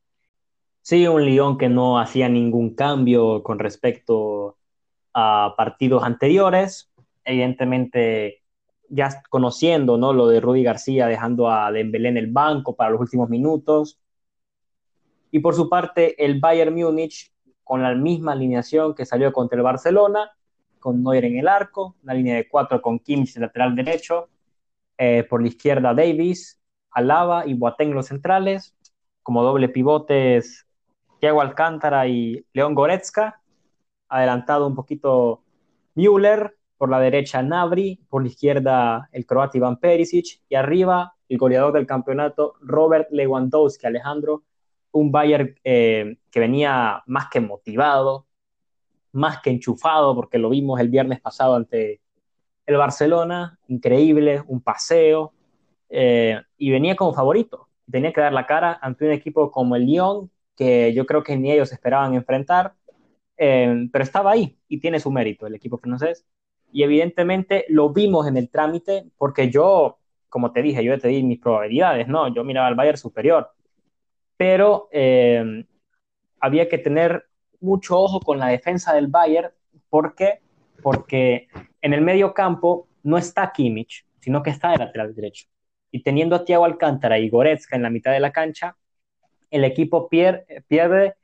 Sí, 0.83 1.07
un 1.07 1.25
Lyon 1.25 1.57
que 1.57 1.69
no 1.69 1.99
hacía 1.99 2.29
ningún 2.29 2.75
cambio 2.75 3.43
con 3.43 3.59
respecto 3.59 4.57
a 5.15 5.55
partidos 5.57 6.03
anteriores. 6.05 6.91
Evidentemente, 7.25 8.43
ya 8.89 9.23
conociendo 9.31 9.97
¿no? 9.97 10.13
lo 10.13 10.27
de 10.27 10.41
Rudy 10.41 10.63
García 10.63 11.07
dejando 11.07 11.51
a 11.51 11.71
Dembélé 11.71 12.09
en 12.09 12.17
el 12.17 12.31
banco 12.31 12.77
para 12.77 12.91
los 12.91 13.01
últimos 13.01 13.29
minutos. 13.29 14.01
Y 15.31 15.39
por 15.39 15.55
su 15.55 15.69
parte, 15.69 16.23
el 16.25 16.41
Bayern 16.41 16.75
Múnich 16.75 17.33
con 17.63 17.83
la 17.83 17.95
misma 17.95 18.33
alineación 18.33 18.95
que 18.95 19.07
salió 19.07 19.33
contra 19.33 19.57
el 19.57 19.63
Barcelona, 19.63 20.31
con 20.81 21.03
Neuer 21.03 21.27
en 21.27 21.39
el 21.39 21.47
arco, 21.47 21.97
una 22.03 22.15
línea 22.15 22.37
de 22.37 22.49
cuatro 22.49 22.83
con 22.83 22.99
Kimmich 22.99 23.37
lateral 23.37 23.77
derecho, 23.77 24.29
eh, 24.99 25.25
por 25.25 25.43
la 25.43 25.49
izquierda 25.49 25.95
Davis, 25.95 26.61
Alaba 26.91 27.47
y 27.47 27.55
Boateng 27.55 27.93
los 27.93 28.07
centrales, 28.07 28.75
como 29.23 29.43
doble 29.45 29.69
pivotes 29.69 30.67
Thiago 31.21 31.41
Alcántara 31.41 32.09
y 32.09 32.45
León 32.53 32.75
Goretzka, 32.75 33.41
adelantado 34.09 34.67
un 34.67 34.75
poquito 34.75 35.45
Müller, 35.95 36.57
por 36.81 36.89
la 36.89 36.99
derecha 36.99 37.43
Navri, 37.43 38.01
por 38.09 38.23
la 38.23 38.29
izquierda 38.29 39.11
el 39.13 39.27
croata 39.27 39.59
Iván 39.59 39.77
Perisic 39.77 40.41
y 40.49 40.55
arriba 40.55 41.15
el 41.29 41.37
goleador 41.37 41.75
del 41.75 41.87
campeonato 41.87 42.55
Robert 42.63 43.09
Lewandowski, 43.11 43.87
Alejandro, 43.87 44.45
un 44.93 45.13
Bayern 45.13 45.55
eh, 45.63 46.17
que 46.31 46.41
venía 46.41 47.03
más 47.07 47.29
que 47.31 47.41
motivado, 47.41 48.27
más 49.13 49.41
que 49.41 49.51
enchufado, 49.51 50.15
porque 50.15 50.39
lo 50.39 50.51
vimos 50.51 50.81
el 50.81 50.89
viernes 50.89 51.21
pasado 51.21 51.55
ante 51.55 52.01
el 52.67 52.77
Barcelona, 52.77 53.59
increíble, 53.69 54.43
un 54.47 54.61
paseo, 54.61 55.33
eh, 55.89 56.41
y 56.57 56.71
venía 56.71 56.97
como 56.97 57.13
favorito. 57.13 57.69
Tenía 57.91 58.13
que 58.13 58.21
dar 58.21 58.33
la 58.33 58.47
cara 58.47 58.79
ante 58.81 59.07
un 59.07 59.13
equipo 59.13 59.51
como 59.51 59.77
el 59.77 59.87
Lyon, 59.87 60.31
que 60.57 60.93
yo 60.95 61.07
creo 61.07 61.23
que 61.23 61.37
ni 61.37 61.51
ellos 61.51 61.73
esperaban 61.73 62.15
enfrentar, 62.15 62.75
eh, 63.37 63.89
pero 63.93 64.05
estaba 64.05 64.33
ahí 64.33 64.59
y 64.69 64.79
tiene 64.79 65.01
su 65.01 65.11
mérito 65.11 65.47
el 65.47 65.55
equipo 65.55 65.79
francés. 65.79 66.27
Y 66.73 66.85
evidentemente 66.85 67.65
lo 67.69 67.91
vimos 67.91 68.29
en 68.29 68.37
el 68.37 68.49
trámite, 68.51 69.07
porque 69.19 69.51
yo, 69.51 69.99
como 70.29 70.53
te 70.53 70.63
dije, 70.63 70.85
yo 70.85 70.99
te 70.99 71.09
di 71.09 71.23
mis 71.23 71.41
probabilidades, 71.41 72.07
¿no? 72.07 72.33
Yo 72.33 72.45
miraba 72.45 72.69
al 72.69 72.77
Bayern 72.77 72.99
superior, 72.99 73.51
pero 74.37 74.89
eh, 74.93 75.65
había 76.41 76.69
que 76.69 76.79
tener 76.79 77.30
mucho 77.61 77.99
ojo 77.99 78.21
con 78.21 78.39
la 78.39 78.49
defensa 78.49 78.95
del 78.95 79.09
Bayern. 79.09 79.51
¿Por 79.89 80.15
qué? 80.15 80.41
Porque 80.83 81.49
en 81.83 81.93
el 81.93 82.01
medio 82.01 82.35
campo 82.35 82.89
no 83.03 83.19
está 83.19 83.53
Kimmich, 83.53 84.07
sino 84.21 84.43
que 84.43 84.51
está 84.51 84.71
de 84.71 84.79
lateral 84.79 85.15
derecho. 85.15 85.47
Y 85.91 86.03
teniendo 86.03 86.37
a 86.37 86.45
Thiago 86.45 86.65
Alcántara 86.65 87.19
y 87.19 87.29
Goretzka 87.29 87.77
en 87.77 87.83
la 87.83 87.91
mitad 87.91 88.13
de 88.13 88.21
la 88.21 88.33
cancha, 88.33 88.77
el 89.51 89.65
equipo 89.65 90.09
pierde, 90.09 90.65
pierde 90.69 91.15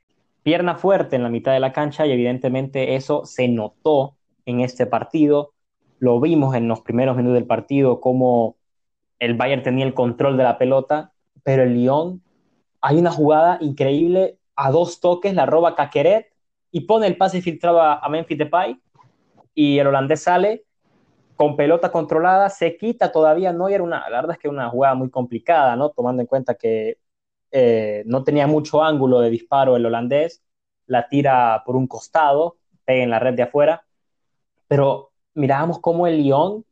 pierna 0.47 0.75
fuerte 0.75 1.17
en 1.17 1.23
la 1.23 1.29
mitad 1.29 1.51
de 1.51 1.59
la 1.59 1.73
cancha 1.73 2.07
y 2.07 2.11
evidentemente 2.11 2.95
eso 2.95 3.25
se 3.25 3.49
notó 3.49 4.15
en 4.45 4.61
este 4.61 4.85
partido. 4.85 5.53
Lo 5.99 6.21
vimos 6.21 6.55
en 6.55 6.69
los 6.69 6.79
primeros 6.79 7.17
minutos 7.17 7.35
del 7.35 7.45
partido, 7.45 7.99
como 7.99 8.55
el 9.19 9.35
Bayern 9.35 9.61
tenía 9.61 9.85
el 9.85 9.93
control 9.93 10.37
de 10.37 10.43
la 10.43 10.57
pelota, 10.57 11.11
pero 11.43 11.63
el 11.63 11.73
Lyon, 11.73 12.21
hay 12.79 12.97
una 12.97 13.11
jugada 13.11 13.57
increíble 13.59 14.37
a 14.57 14.71
dos 14.71 14.99
toques, 14.99 15.33
la 15.33 15.45
roba 15.45 15.75
Caqueret 15.75 16.33
y 16.71 16.81
pone 16.81 17.07
el 17.07 17.15
pase 17.15 17.41
filtrado 17.41 17.81
a, 17.81 18.07
Memphis 18.09 18.37
Depay 18.37 18.81
y 19.53 19.79
el 19.79 19.87
holandés 19.87 20.23
sale 20.23 20.65
con 21.35 21.55
pelota 21.55 21.91
controlada, 21.91 22.49
se 22.49 22.77
quita 22.77 23.11
todavía, 23.11 23.53
no, 23.53 23.69
era 23.69 23.83
una, 23.83 24.09
la 24.09 24.21
verdad 24.21 24.35
es 24.35 24.39
que 24.39 24.49
una 24.49 24.69
jugada 24.69 24.95
muy 24.95 25.11
complicada, 25.11 25.75
¿no? 25.75 25.91
Tomando 25.91 26.21
en 26.23 26.27
cuenta 26.27 26.55
que 26.55 26.97
eh, 27.51 28.03
no 28.07 28.23
tenía 28.23 28.47
mucho 28.47 28.83
ángulo 28.83 29.19
de 29.19 29.29
disparo 29.29 29.75
el 29.75 29.85
holandés, 29.85 30.43
la 30.87 31.07
tira 31.07 31.61
por 31.63 31.75
un 31.75 31.85
costado, 31.85 32.57
pega 32.85 33.03
en 33.03 33.11
la 33.11 33.19
red 33.19 33.35
de 33.35 33.43
afuera, 33.43 33.85
pero 34.67 35.11
mirábamos 35.35 35.79
cómo 35.79 36.07
el 36.07 36.17
Lyon 36.17 36.65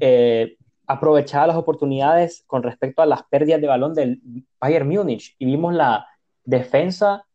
eh, 0.00 0.56
aprovechaba 0.88 1.46
las 1.46 1.56
oportunidades 1.56 2.42
con 2.48 2.64
respecto 2.64 3.02
a 3.02 3.06
las 3.06 3.22
pérdidas 3.22 3.60
de 3.60 3.68
balón 3.68 3.94
del 3.94 4.20
Bayern 4.58 4.88
Múnich 4.88 5.36
y 5.38 5.44
vimos 5.44 5.72
la 5.72 6.09
defensa 6.50 7.26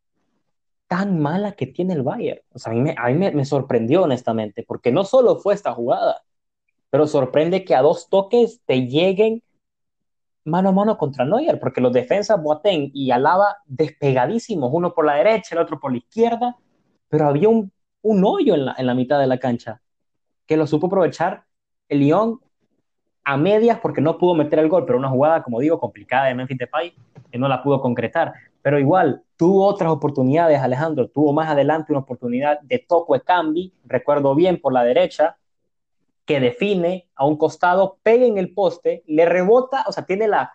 tan 0.88 1.20
mala 1.20 1.54
que 1.54 1.66
tiene 1.66 1.94
el 1.94 2.04
Bayern. 2.04 2.42
O 2.54 2.60
sea, 2.60 2.72
a 2.72 2.76
mí, 2.76 3.32
me, 3.34 3.46
sorprendió 3.46 4.04
honestamente, 4.04 4.64
porque 4.64 4.92
no 4.92 5.04
solo 5.04 5.38
fue 5.38 5.54
esta 5.54 5.74
jugada, 5.74 6.22
pero 6.90 7.08
sorprende 7.08 7.66
que 7.66 7.76
a 7.76 7.82
dos 7.82 8.10
toques 8.10 8.62
te 8.66 8.88
lleguen 8.88 9.42
mano 10.44 10.70
a 10.70 10.72
mano 10.72 10.98
contra 10.98 11.26
Neuer, 11.26 11.60
porque 11.60 11.82
los 11.82 11.92
defensas 11.92 12.42
Boateng 12.42 12.92
y 12.94 13.10
Alaba 13.10 13.58
despegadísimos, 13.66 14.70
uno 14.72 14.94
por 14.94 15.06
la 15.06 15.16
derecha, 15.16 15.56
el 15.56 15.62
otro 15.62 15.80
por 15.80 15.92
la 15.92 15.98
izquierda, 15.98 16.56
pero 17.10 17.28
había 17.28 17.50
un, 17.50 17.72
un 18.04 18.24
hoyo 18.24 18.54
en 18.54 18.66
la, 18.66 18.76
en 18.78 18.86
la 18.86 18.94
mitad 18.94 19.20
de 19.20 19.26
la 19.26 19.40
cancha 19.40 19.82
que 20.46 20.58
lo 20.58 20.68
supo 20.68 20.86
aprovechar 20.86 21.46
el 21.90 22.00
Lyon 22.00 22.40
a 23.24 23.38
medias 23.38 23.80
porque 23.80 24.02
no 24.02 24.20
pudo 24.20 24.36
meter 24.36 24.60
el 24.60 24.70
gol, 24.70 24.86
pero 24.86 25.00
una 25.00 25.10
jugada, 25.10 25.42
como 25.42 25.60
digo, 25.60 25.80
complicada 25.80 26.28
de 26.28 26.36
Memphis 26.36 26.60
Depay 26.60 26.94
que 27.32 27.40
no 27.40 27.48
la 27.48 27.64
pudo 27.64 27.82
concretar. 27.82 28.34
Pero 28.66 28.80
igual, 28.80 29.22
tuvo 29.38 29.64
otras 29.68 29.92
oportunidades, 29.92 30.60
Alejandro. 30.60 31.08
Tuvo 31.08 31.32
más 31.34 31.50
adelante 31.50 31.94
una 31.94 32.00
oportunidad 32.00 32.60
de 32.62 32.80
Toco 32.80 33.16
Cambi, 33.24 33.72
recuerdo 33.86 34.34
bien, 34.34 34.60
por 34.60 34.74
la 34.74 34.84
derecha, 34.84 35.38
que 36.26 36.40
define 36.40 37.08
a 37.14 37.28
un 37.28 37.38
costado, 37.38 38.00
pega 38.02 38.26
en 38.26 38.40
el 38.40 38.56
poste, 38.56 39.04
le 39.06 39.28
rebota, 39.28 39.84
o 39.86 39.92
sea, 39.92 40.04
tiene 40.08 40.28
la, 40.28 40.52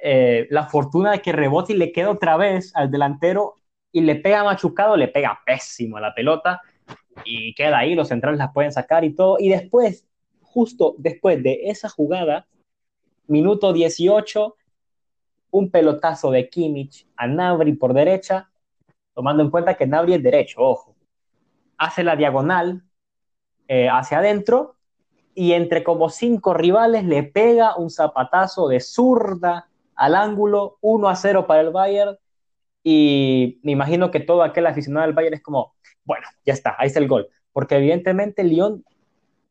eh, 0.00 0.46
la 0.50 0.66
fortuna 0.68 1.10
de 1.10 1.20
que 1.20 1.32
rebote 1.32 1.72
y 1.72 1.78
le 1.78 1.90
queda 1.90 2.10
otra 2.10 2.36
vez 2.36 2.70
al 2.76 2.92
delantero 2.92 3.56
y 3.90 4.02
le 4.02 4.14
pega 4.14 4.44
machucado, 4.44 4.96
le 4.96 5.08
pega 5.08 5.40
pésimo 5.44 5.96
a 5.96 6.00
la 6.00 6.14
pelota 6.14 6.60
y 7.24 7.56
queda 7.56 7.78
ahí, 7.78 7.96
los 7.96 8.06
centrales 8.06 8.38
las 8.38 8.52
pueden 8.52 8.70
sacar 8.70 9.04
y 9.04 9.16
todo. 9.16 9.38
Y 9.40 9.48
después, 9.48 10.06
justo 10.42 10.94
después 10.96 11.42
de 11.42 11.62
esa 11.64 11.88
jugada, 11.88 12.46
minuto 13.26 13.72
18, 13.72 14.54
un 15.52 15.70
pelotazo 15.70 16.30
de 16.32 16.48
Kimmich 16.48 17.06
a 17.16 17.28
Nabri 17.28 17.74
por 17.74 17.94
derecha, 17.94 18.50
tomando 19.14 19.42
en 19.42 19.50
cuenta 19.50 19.74
que 19.74 19.86
Nabri 19.86 20.14
es 20.14 20.22
derecho, 20.22 20.60
ojo. 20.60 20.96
Hace 21.78 22.02
la 22.02 22.16
diagonal 22.16 22.82
eh, 23.68 23.88
hacia 23.88 24.18
adentro 24.18 24.76
y 25.34 25.52
entre 25.52 25.84
como 25.84 26.08
cinco 26.08 26.54
rivales 26.54 27.04
le 27.04 27.22
pega 27.22 27.76
un 27.76 27.90
zapatazo 27.90 28.66
de 28.68 28.80
zurda 28.80 29.68
al 29.94 30.14
ángulo, 30.14 30.78
1 30.80 31.08
a 31.08 31.16
0 31.16 31.46
para 31.46 31.60
el 31.60 31.70
Bayern. 31.70 32.16
Y 32.82 33.60
me 33.62 33.72
imagino 33.72 34.10
que 34.10 34.20
todo 34.20 34.42
aquel 34.42 34.66
aficionado 34.66 35.06
del 35.06 35.14
Bayern 35.14 35.34
es 35.34 35.42
como, 35.42 35.74
bueno, 36.04 36.26
ya 36.44 36.54
está, 36.54 36.74
ahí 36.78 36.88
está 36.88 36.98
el 36.98 37.08
gol. 37.08 37.28
Porque 37.52 37.76
evidentemente 37.76 38.42
Lyon 38.42 38.84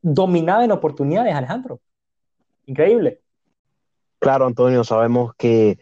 dominaba 0.02 0.64
en 0.64 0.72
oportunidades, 0.72 1.34
Alejandro. 1.34 1.80
Increíble. 2.66 3.20
Claro, 4.18 4.46
Antonio, 4.46 4.84
sabemos 4.84 5.34
que 5.34 5.78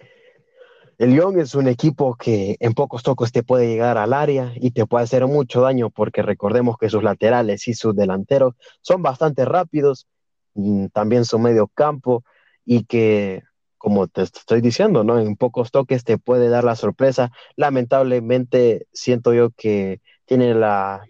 el 1.01 1.13
Lyon 1.13 1.41
es 1.41 1.55
un 1.55 1.67
equipo 1.67 2.15
que 2.15 2.59
en 2.61 2.75
pocos 2.75 3.03
tocos 3.03 3.33
te 3.33 3.43
puede 3.43 3.67
llegar 3.67 3.97
al 3.97 4.13
área 4.13 4.53
y 4.57 4.73
te 4.73 4.85
puede 4.85 5.05
hacer 5.05 5.27
mucho 5.27 5.63
daño 5.63 5.89
porque 5.89 6.21
recordemos 6.21 6.77
que 6.77 6.91
sus 6.91 7.03
laterales 7.03 7.67
y 7.69 7.73
sus 7.73 7.97
delanteros 7.97 8.53
son 8.83 9.03
bastante 9.03 9.47
rápidos, 9.47 10.07
mm, 10.53 10.89
también 10.89 11.25
su 11.25 11.39
medio 11.39 11.69
campo 11.69 12.23
y 12.67 12.85
que, 12.85 13.45
como 13.79 14.09
te 14.09 14.21
estoy 14.21 14.61
diciendo, 14.61 15.03
¿no? 15.03 15.19
en 15.19 15.37
pocos 15.37 15.71
toques 15.71 16.05
te 16.05 16.19
puede 16.19 16.51
dar 16.51 16.65
la 16.65 16.77
sorpresa. 16.77 17.33
Lamentablemente 17.57 18.87
siento 18.93 19.33
yo 19.33 19.53
que 19.53 20.03
tiene 20.27 20.55
la, 20.55 21.03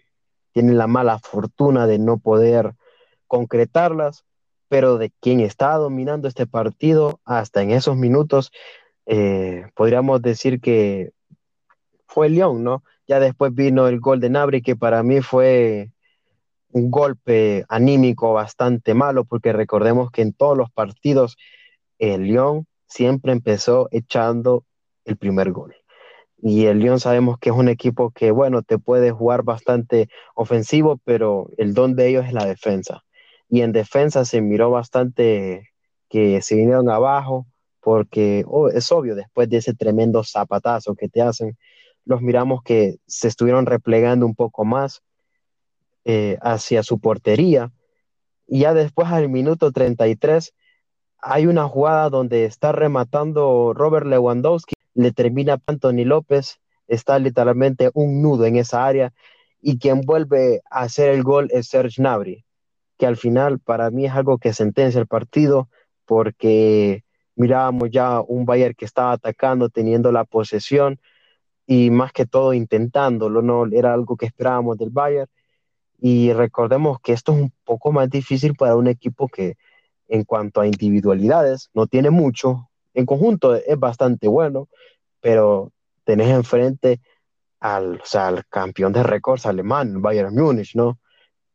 tiene 0.53 0.71
la 0.71 0.87
mala 0.87 1.19
fortuna 1.19 1.85
de 1.85 1.99
no 1.99 2.17
poder 2.17 2.75
concretarlas, 3.27 4.23
pero 4.69 4.97
de 4.97 5.11
quien 5.19 5.41
está 5.41 5.75
dominando 5.75 6.29
este 6.29 6.47
partido 6.47 7.19
hasta 7.25 7.61
en 7.61 7.71
esos 7.71 7.97
minutos 7.97 8.53
eh, 9.05 9.65
podríamos 9.75 10.21
decir 10.21 10.59
que 10.59 11.11
fue 12.07 12.29
León, 12.29 12.63
¿no? 12.63 12.83
Ya 13.07 13.19
después 13.19 13.53
vino 13.53 13.87
el 13.87 13.99
gol 13.99 14.19
de 14.19 14.29
Nabri, 14.29 14.61
que 14.61 14.75
para 14.75 15.03
mí 15.03 15.21
fue 15.21 15.91
un 16.71 16.91
golpe 16.91 17.65
anímico 17.67 18.33
bastante 18.33 18.93
malo, 18.93 19.25
porque 19.25 19.53
recordemos 19.53 20.11
que 20.11 20.21
en 20.21 20.33
todos 20.33 20.57
los 20.57 20.71
partidos 20.71 21.37
el 21.99 22.27
León 22.27 22.67
siempre 22.87 23.31
empezó 23.31 23.87
echando 23.91 24.65
el 25.05 25.17
primer 25.17 25.51
gol. 25.51 25.75
Y 26.41 26.65
el 26.65 26.79
León 26.79 26.99
sabemos 26.99 27.37
que 27.37 27.49
es 27.49 27.55
un 27.55 27.69
equipo 27.69 28.11
que, 28.11 28.31
bueno, 28.31 28.63
te 28.63 28.79
puede 28.79 29.11
jugar 29.11 29.43
bastante 29.43 30.09
ofensivo, 30.33 30.99
pero 31.03 31.49
el 31.57 31.73
don 31.73 31.95
de 31.95 32.07
ellos 32.07 32.25
es 32.25 32.33
la 32.33 32.45
defensa. 32.45 33.03
Y 33.47 33.61
en 33.61 33.73
defensa 33.73 34.25
se 34.25 34.41
miró 34.41 34.71
bastante 34.71 35.69
que 36.09 36.41
se 36.41 36.55
vinieron 36.55 36.89
abajo, 36.89 37.45
porque 37.81 38.45
oh, 38.47 38.69
es 38.69 38.91
obvio, 38.91 39.15
después 39.15 39.49
de 39.49 39.57
ese 39.57 39.73
tremendo 39.73 40.23
zapatazo 40.23 40.95
que 40.95 41.09
te 41.09 41.21
hacen, 41.21 41.57
los 42.05 42.21
miramos 42.21 42.63
que 42.63 42.97
se 43.07 43.27
estuvieron 43.27 43.65
replegando 43.65 44.25
un 44.25 44.35
poco 44.35 44.65
más 44.65 45.01
eh, 46.05 46.37
hacia 46.41 46.83
su 46.83 46.99
portería. 46.99 47.71
Y 48.47 48.61
ya 48.61 48.73
después, 48.73 49.07
al 49.09 49.29
minuto 49.29 49.71
33, 49.71 50.53
hay 51.19 51.45
una 51.47 51.67
jugada 51.67 52.09
donde 52.09 52.45
está 52.45 52.71
rematando 52.71 53.73
Robert 53.73 54.07
Lewandowski, 54.07 54.73
le 54.93 55.11
termina 55.11 55.59
Anthony 55.65 56.05
López, 56.05 56.59
está 56.87 57.19
literalmente 57.19 57.91
un 57.93 58.21
nudo 58.21 58.45
en 58.45 58.57
esa 58.57 58.85
área, 58.85 59.13
y 59.61 59.77
quien 59.77 60.01
vuelve 60.01 60.61
a 60.69 60.81
hacer 60.81 61.09
el 61.09 61.23
gol 61.23 61.49
es 61.51 61.67
Serge 61.67 62.01
Nabri, 62.01 62.43
que 62.97 63.05
al 63.05 63.15
final 63.15 63.59
para 63.59 63.91
mí 63.91 64.05
es 64.05 64.11
algo 64.11 64.39
que 64.39 64.53
sentencia 64.53 64.99
el 64.99 65.07
partido, 65.07 65.69
porque 66.05 67.03
mirábamos 67.35 67.89
ya 67.91 68.21
un 68.21 68.45
Bayern 68.45 68.75
que 68.75 68.85
estaba 68.85 69.13
atacando, 69.13 69.69
teniendo 69.69 70.11
la 70.11 70.25
posesión 70.25 70.99
y 71.65 71.89
más 71.89 72.11
que 72.11 72.25
todo 72.25 72.53
intentándolo, 72.53 73.41
no 73.41 73.65
era 73.67 73.93
algo 73.93 74.17
que 74.17 74.25
esperábamos 74.25 74.77
del 74.77 74.89
Bayern. 74.89 75.29
Y 75.99 76.33
recordemos 76.33 76.99
que 76.99 77.13
esto 77.13 77.33
es 77.33 77.41
un 77.41 77.53
poco 77.63 77.91
más 77.91 78.09
difícil 78.09 78.55
para 78.55 78.75
un 78.75 78.87
equipo 78.87 79.27
que 79.27 79.55
en 80.07 80.23
cuanto 80.25 80.61
a 80.61 80.67
individualidades 80.67 81.69
no 81.73 81.87
tiene 81.87 82.09
mucho, 82.09 82.69
en 82.93 83.05
conjunto 83.05 83.55
es 83.55 83.79
bastante 83.79 84.27
bueno, 84.27 84.67
pero 85.21 85.71
tenés 86.03 86.29
enfrente 86.29 86.99
al, 87.59 88.01
al 88.13 88.45
campeón 88.47 88.91
de 88.91 89.03
récords 89.03 89.45
alemán, 89.45 90.01
Bayern 90.01 90.35
Múnich, 90.35 90.75
¿no? 90.75 90.99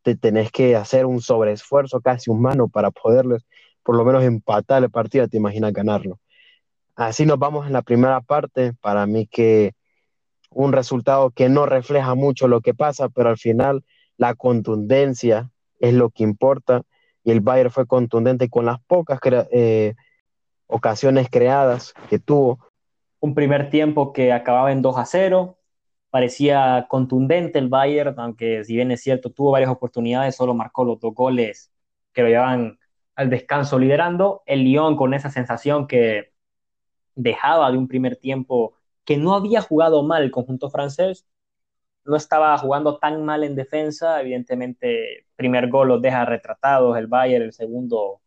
Te 0.03 0.17
tenés 0.17 0.51
que 0.53 0.77
hacer 0.77 1.05
un 1.05 1.21
sobreesfuerzo 1.21 2.01
casi 2.01 2.31
humano 2.31 2.69
para 2.69 2.91
poderles 2.91 3.45
por 3.87 3.97
lo 3.97 4.05
menos 4.05 4.25
empatar 4.25 4.83
el 4.83 4.91
partido, 4.91 5.29
te 5.29 5.37
imaginas 5.37 5.73
ganarlo. 5.73 6.19
Así 6.97 7.25
nos 7.25 7.39
vamos 7.39 7.69
en 7.69 7.73
la 7.73 7.83
primera 7.83 8.21
parte. 8.21 8.73
Para 8.81 9.07
mí 9.07 9.29
que 9.29 9.75
un 10.51 10.73
resultado 10.73 11.31
que 11.31 11.49
no 11.49 11.67
refleja 11.67 12.17
mucho 12.17 12.49
lo 12.49 12.61
que 12.61 12.75
pasa, 12.75 13.09
pero 13.09 13.29
al 13.29 13.39
final 13.39 13.85
la 14.17 14.35
contundencia 14.35 15.53
es 15.79 15.95
lo 15.95 16.11
que 16.11 16.25
importa 16.25 16.83
y 17.23 17.31
el 17.31 17.41
Bayern 17.41 17.71
fue 17.71 17.87
contundente 17.87 18.49
con 18.49 18.67
las 18.67 18.81
pocas 18.81 19.21
eh, 19.53 19.95
ocasiones 20.67 21.29
creadas 21.31 21.95
que 22.11 22.19
tuvo. 22.19 22.59
Un 23.21 23.35
primer 23.35 23.71
tiempo 23.71 24.13
que 24.13 24.33
acababa 24.33 24.73
en 24.73 24.83
2 24.83 24.99
a 24.99 25.07
0, 25.07 25.59
parecía 26.11 26.87
contundente 26.89 27.61
el 27.61 27.69
Bayern, 27.69 28.19
aunque 28.19 28.65
si 28.65 28.75
bien 28.75 28.91
es 28.91 29.03
cierto, 29.03 29.31
tuvo 29.31 29.53
varias 29.53 29.71
oportunidades, 29.71 30.35
solo 30.35 30.55
marcó 30.55 30.85
los 30.85 30.99
dos 30.99 31.15
goles 31.15 31.71
que 32.13 32.23
lo 32.23 32.29
llevan 32.29 32.79
al 33.17 33.31
descanso 33.31 33.79
liderando, 33.79 34.43
el 34.47 34.63
Lyon 34.65 34.97
con 34.97 35.15
esa 35.15 35.31
sensación 35.31 35.87
que 35.87 36.33
dejaba 37.15 37.71
de 37.71 37.79
un 37.79 37.89
primer 37.89 38.17
tiempo 38.17 38.75
que 39.05 39.17
no 39.17 39.35
había 39.35 39.63
jugado 39.63 40.03
mal 40.03 40.23
el 40.23 40.31
conjunto 40.31 40.71
francés, 40.71 41.27
no 42.05 42.17
estaba 42.17 42.57
jugando 42.59 42.99
tan 42.99 43.25
mal 43.25 43.43
en 43.43 43.57
defensa, 43.57 44.21
evidentemente 44.21 45.27
primer 45.35 45.69
gol 45.69 45.89
los 45.89 46.03
deja 46.03 46.25
retratados, 46.25 46.97
el 46.97 47.07
Bayern, 47.07 47.45
el 47.45 47.53
segundo 47.53 48.21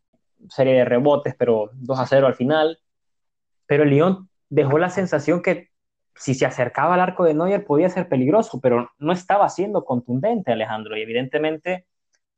serie 0.50 0.74
de 0.74 0.86
rebotes, 0.86 1.36
pero 1.38 1.70
2 1.74 2.00
a 2.00 2.06
0 2.06 2.28
al 2.28 2.36
final, 2.36 2.80
pero 3.68 3.84
el 3.84 3.92
Lyon 3.92 4.30
dejó 4.50 4.80
la 4.80 4.90
sensación 4.90 5.42
que 5.42 5.70
si 6.16 6.34
se 6.34 6.46
acercaba 6.46 6.96
al 6.96 7.02
arco 7.02 7.24
de 7.24 7.34
Neuer 7.34 7.66
podía 7.66 7.90
ser 7.90 8.10
peligroso, 8.10 8.60
pero 8.60 8.90
no 8.98 9.12
estaba 9.14 9.48
siendo 9.50 9.86
contundente 9.86 10.52
Alejandro, 10.52 10.98
y 10.98 11.02
evidentemente 11.02 11.86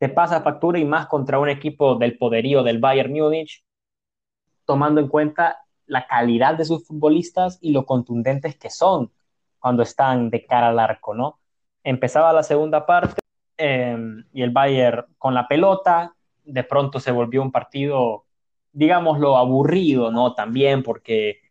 te 0.02 0.10
pasa 0.10 0.42
factura 0.42 0.80
y 0.80 0.86
más 0.86 1.06
contra 1.06 1.38
un 1.38 1.48
equipo 1.48 1.94
del 1.94 2.18
poderío 2.18 2.64
del 2.64 2.80
Bayern 2.80 3.14
Múnich, 3.14 3.64
tomando 4.66 5.00
en 5.00 5.08
cuenta 5.08 5.60
la 5.86 6.08
calidad 6.08 6.56
de 6.56 6.66
sus 6.66 6.88
futbolistas 6.88 7.60
y 7.62 7.72
lo 7.72 7.86
contundentes 7.86 8.58
que 8.58 8.72
son 8.72 9.12
cuando 9.60 9.84
están 9.84 10.32
de 10.32 10.44
cara 10.48 10.70
al 10.70 10.80
arco, 10.80 11.14
¿no? 11.14 11.40
Empezaba 11.84 12.34
la 12.34 12.42
segunda 12.42 12.84
parte 12.84 13.22
em, 13.58 14.26
y 14.34 14.42
el 14.42 14.50
Bayern 14.50 15.06
con 15.20 15.36
la 15.36 15.48
pelota, 15.48 16.16
de 16.46 16.64
pronto 16.64 17.00
se 17.00 17.12
volvió 17.12 17.44
un 17.44 17.52
partido, 17.52 18.26
digámoslo, 18.72 19.38
aburrido, 19.38 20.12
¿no? 20.12 20.34
También 20.34 20.82
porque 20.82 21.42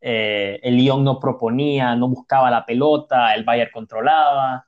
eh, 0.00 0.58
el 0.64 0.76
Lyon 0.76 1.04
no 1.04 1.20
proponía, 1.20 1.94
no 1.94 2.08
buscaba 2.08 2.50
la 2.50 2.66
pelota, 2.66 3.34
el 3.36 3.44
Bayern 3.44 3.70
controlaba. 3.72 4.66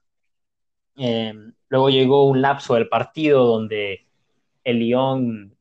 Em, 0.96 1.52
Luego 1.72 1.88
llegó 1.88 2.28
un 2.28 2.42
lapso 2.42 2.74
del 2.74 2.86
partido 2.86 3.46
donde 3.46 4.06
el 4.62 4.78
Lyon, 4.78 5.56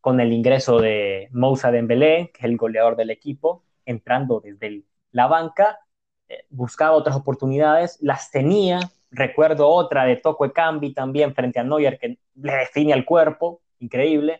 con 0.00 0.20
el 0.20 0.32
ingreso 0.32 0.78
de 0.78 1.28
Moussa 1.32 1.72
Dembélé, 1.72 2.30
que 2.32 2.38
es 2.38 2.44
el 2.44 2.56
goleador 2.56 2.94
del 2.94 3.10
equipo, 3.10 3.64
entrando 3.84 4.38
desde 4.38 4.84
la 5.10 5.26
banca, 5.26 5.80
eh, 6.28 6.44
buscaba 6.50 6.92
otras 6.92 7.16
oportunidades, 7.16 7.98
las 8.00 8.30
tenía. 8.30 8.78
Recuerdo 9.10 9.68
otra 9.68 10.04
de 10.04 10.14
Toco 10.14 10.48
Cambi 10.52 10.94
también 10.94 11.34
frente 11.34 11.58
a 11.58 11.64
Neuer 11.64 11.98
que 11.98 12.16
le 12.36 12.52
define 12.52 12.92
al 12.92 13.04
cuerpo, 13.04 13.60
increíble. 13.80 14.38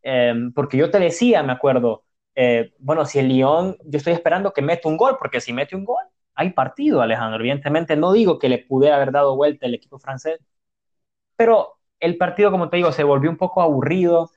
Em, 0.00 0.50
porque 0.50 0.78
yo 0.78 0.90
te 0.90 0.98
decía, 0.98 1.42
me 1.42 1.52
acuerdo, 1.52 2.04
eh, 2.34 2.72
bueno, 2.78 3.04
si 3.04 3.18
el 3.18 3.28
Lyon, 3.28 3.76
yo 3.84 3.98
estoy 3.98 4.14
esperando 4.14 4.54
que 4.54 4.62
meta 4.62 4.88
un 4.88 4.96
gol, 4.96 5.16
porque 5.18 5.42
si 5.42 5.52
mete 5.52 5.76
un 5.76 5.84
gol, 5.84 6.04
hay 6.34 6.52
partido, 6.52 7.02
Alejandro. 7.02 7.40
Evidentemente 7.40 7.96
no 7.96 8.12
digo 8.12 8.38
que 8.38 8.48
le 8.48 8.60
pudiera 8.60 8.96
haber 8.96 9.12
dado 9.12 9.36
vuelta 9.36 9.66
el 9.66 9.74
equipo 9.74 9.98
francés, 9.98 10.40
pero 11.36 11.74
el 12.00 12.16
partido, 12.16 12.50
como 12.50 12.68
te 12.68 12.76
digo, 12.76 12.92
se 12.92 13.04
volvió 13.04 13.30
un 13.30 13.36
poco 13.36 13.62
aburrido, 13.62 14.30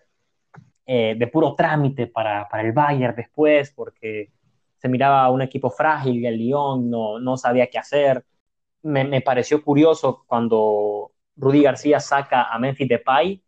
eh, 0.86 1.16
de 1.18 1.28
puro 1.28 1.54
trámite 1.54 2.08
para, 2.08 2.48
para, 2.48 2.64
el 2.64 2.72
Bayern 2.72 3.16
después, 3.16 3.72
porque 3.72 4.32
se 4.78 4.88
miraba 4.88 5.30
un 5.30 5.42
equipo 5.42 5.70
frágil, 5.70 6.26
el 6.26 6.38
Lyon 6.38 6.90
no, 6.90 7.20
no 7.20 7.36
sabía 7.36 7.68
qué 7.68 7.78
hacer. 7.78 8.24
Me, 8.84 9.04
me, 9.04 9.22
pareció 9.22 9.62
curioso 9.64 10.24
cuando 10.28 11.12
Rudy 11.36 11.64
García 11.64 12.00
saca 12.00 12.44
a 12.44 12.58
Memphis 12.60 12.88
Depay, 12.88 13.44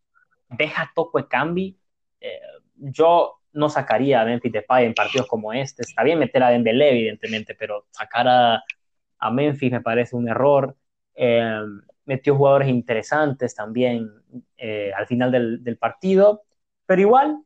deja 0.50 0.92
Cambi. 1.30 1.80
Eh, 2.20 2.42
yo 2.76 3.40
no 3.54 3.70
sacaría 3.70 4.22
a 4.22 4.26
Memphis 4.26 4.52
Depay 4.52 4.86
en 4.86 4.94
partidos 4.94 5.28
como 5.28 5.54
este. 5.54 5.84
Está 5.84 6.04
bien 6.04 6.20
meter 6.20 6.44
a 6.44 6.50
Dembélé, 6.50 6.90
evidentemente, 6.92 7.56
pero 7.56 7.86
sacar 7.92 8.28
a, 8.28 8.64
a 9.20 9.32
Memphis 9.32 9.72
me 9.72 9.82
parece 9.82 10.16
un 10.16 10.28
error. 10.28 10.76
Eh, 11.22 11.60
metió 12.06 12.36
jugadores 12.38 12.70
interesantes 12.70 13.54
también 13.54 14.10
eh, 14.58 14.94
al 14.96 15.06
final 15.06 15.32
del, 15.32 15.78
partido, 15.78 16.44
pero 16.86 17.02
igual, 17.02 17.44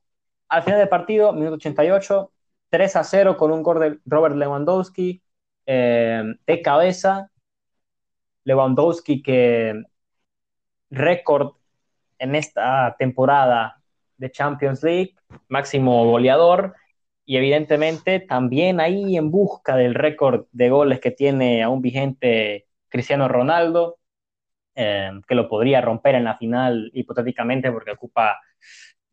al 0.48 0.62
final 0.62 0.80
del 0.80 0.90
partido, 0.90 1.34
minuto 1.34 1.56
88, 1.56 2.32
3 2.70 2.96
a 2.96 3.04
0 3.04 3.36
con 3.36 3.52
un 3.52 3.64
gol 3.64 3.80
de 3.80 4.00
Robert 4.06 4.36
Lewandowski 4.36 5.24
eh, 5.66 6.24
de 6.46 6.62
cabeza. 6.62 7.32
Lewandowski 8.44 9.24
que 9.24 9.84
récord 10.92 11.56
en 12.20 12.36
esta 12.36 12.96
temporada 13.00 13.82
de 14.18 14.32
Champions 14.32 14.84
League, 14.84 15.16
máximo 15.48 16.06
goleador, 16.06 16.76
y 17.26 17.38
evidentemente 17.38 18.20
también 18.20 18.80
ahí 18.80 19.18
en 19.18 19.32
busca 19.32 19.76
del 19.76 19.96
récord 19.96 20.46
de 20.52 20.70
goles 20.70 21.00
que 21.00 21.10
tiene 21.12 21.64
aún 21.64 21.82
vigente 21.82 22.68
Cristiano 22.94 23.28
Ronaldo, 23.28 23.98
eh, 24.76 25.12
que 25.28 25.34
lo 25.34 25.50
podría 25.50 25.82
romper 25.82 26.14
en 26.14 26.26
la 26.26 26.38
final 26.38 26.92
hipotéticamente 26.94 27.72
porque 27.72 27.90
ocupa 27.90 28.40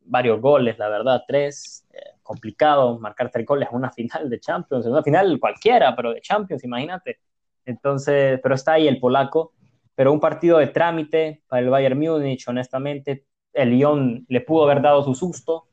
varios 0.01 0.39
goles, 0.39 0.77
la 0.77 0.87
verdad, 0.87 1.23
tres, 1.27 1.87
eh, 1.91 1.97
complicado 2.21 2.99
marcar 2.99 3.31
tres 3.31 3.43
goles 3.43 3.69
en 3.71 3.77
una 3.77 3.91
final 3.91 4.29
de 4.29 4.39
Champions, 4.39 4.85
en 4.85 4.91
una 4.91 5.01
final 5.01 5.39
cualquiera, 5.39 5.95
pero 5.95 6.13
de 6.13 6.21
Champions, 6.21 6.63
imagínate. 6.63 7.21
Entonces, 7.65 8.39
pero 8.43 8.53
está 8.53 8.73
ahí 8.73 8.87
el 8.87 8.99
polaco, 8.99 9.53
pero 9.95 10.13
un 10.13 10.19
partido 10.19 10.59
de 10.59 10.67
trámite 10.67 11.41
para 11.47 11.63
el 11.63 11.69
Bayern 11.71 11.97
Múnich, 11.97 12.47
honestamente, 12.47 13.25
el 13.51 13.71
Lyon 13.71 14.25
le 14.29 14.41
pudo 14.41 14.65
haber 14.65 14.83
dado 14.83 15.03
su 15.03 15.15
susto, 15.15 15.69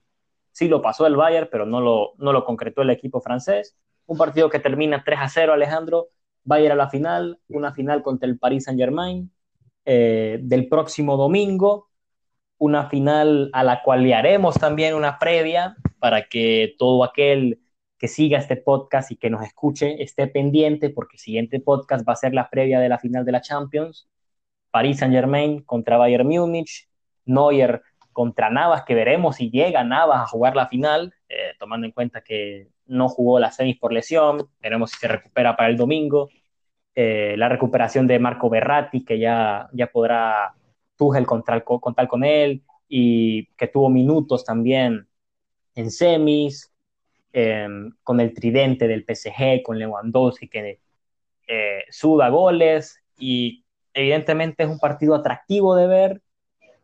sí 0.51 0.67
lo 0.67 0.81
pasó 0.81 1.07
el 1.07 1.17
Bayern, 1.17 1.49
pero 1.53 1.67
no 1.67 1.83
lo, 1.83 2.15
no 2.17 2.33
lo 2.33 2.43
concretó 2.47 2.81
el 2.81 2.91
equipo 2.91 3.21
francés. 3.21 3.77
Un 4.07 4.17
partido 4.17 4.49
que 4.49 4.61
termina 4.61 5.05
3 5.05 5.19
a 5.21 5.29
0, 5.29 5.53
Alejandro, 5.53 6.09
Bayern 6.49 6.73
a 6.73 6.77
la 6.77 6.89
final, 6.89 7.39
una 7.49 7.75
final 7.75 8.03
contra 8.03 8.27
el 8.27 8.39
Paris 8.39 8.65
Saint 8.65 8.81
Germain, 8.81 9.31
eh, 9.85 10.39
del 10.43 10.67
próximo 10.67 11.19
domingo, 11.19 11.91
una 12.57 12.89
final 12.89 13.51
a 13.53 13.63
la 13.63 13.83
cual 13.83 14.03
le 14.03 14.15
haremos 14.15 14.55
también 14.55 14.95
una 14.95 15.19
previa 15.19 15.77
para 15.99 16.27
que 16.29 16.75
todo 16.79 17.05
aquel 17.05 17.61
que 17.99 18.09
siga 18.09 18.39
este 18.39 18.57
podcast 18.57 19.11
y 19.11 19.17
que 19.17 19.29
nos 19.29 19.43
escuche 19.45 20.03
esté 20.03 20.27
pendiente 20.27 20.89
porque 20.89 21.17
el 21.17 21.21
siguiente 21.21 21.61
podcast 21.61 22.09
va 22.09 22.15
a 22.15 22.17
ser 22.17 22.33
la 22.33 22.49
previa 22.49 22.81
de 22.81 22.89
la 22.89 22.99
final 22.99 23.27
de 23.27 23.33
la 23.33 23.43
Champions. 23.43 24.09
Paris 24.71 24.99
Saint 25.01 25.13
Germain 25.13 25.63
contra 25.63 25.99
Bayern 25.99 26.27
Múnich, 26.27 26.89
Neuer 27.27 27.83
contra 28.13 28.49
Navas, 28.49 28.85
que 28.85 28.95
veremos 28.95 29.37
si 29.37 29.51
llega 29.51 29.85
Navas 29.85 30.23
a 30.23 30.27
jugar 30.27 30.57
la 30.57 30.67
final, 30.67 31.15
eh, 31.29 31.53
tomando 31.59 31.87
en 31.87 31.93
cuenta 31.93 32.23
que 32.23 32.69
no 32.87 33.09
jugó 33.09 33.39
la 33.39 33.53
semis 33.53 33.79
por 33.79 33.93
lesión, 33.93 34.49
veremos 34.61 34.91
si 34.91 34.99
se 34.99 35.09
recupera 35.09 35.57
para 35.57 35.69
el 35.69 35.77
domingo. 35.77 36.29
Eh, 37.01 37.37
la 37.37 37.49
recuperación 37.49 38.09
de 38.09 38.19
Marco 38.19 38.51
Berratti, 38.51 39.05
que 39.05 39.21
ya, 39.21 39.69
ya 39.73 39.87
podrá 39.87 40.53
Tuchel 40.97 41.27
contar, 41.27 41.63
contar 41.63 42.09
con 42.09 42.25
él, 42.25 42.65
y 42.89 43.47
que 43.55 43.69
tuvo 43.69 43.89
minutos 43.89 44.45
también 44.45 45.07
en 45.77 45.93
semis, 45.93 46.73
em, 47.33 47.93
con 48.03 48.19
el 48.19 48.35
tridente 48.35 48.89
del 48.89 49.05
PSG, 49.05 49.63
con 49.63 49.79
Lewandowski, 49.79 50.49
que 50.49 50.81
eh, 51.47 51.85
suda 51.89 52.31
goles, 52.31 52.99
y 53.17 53.65
evidentemente 53.95 54.65
es 54.65 54.69
un 54.69 54.81
partido 54.81 55.15
atractivo 55.15 55.77
de 55.77 55.87
ver, 55.87 56.23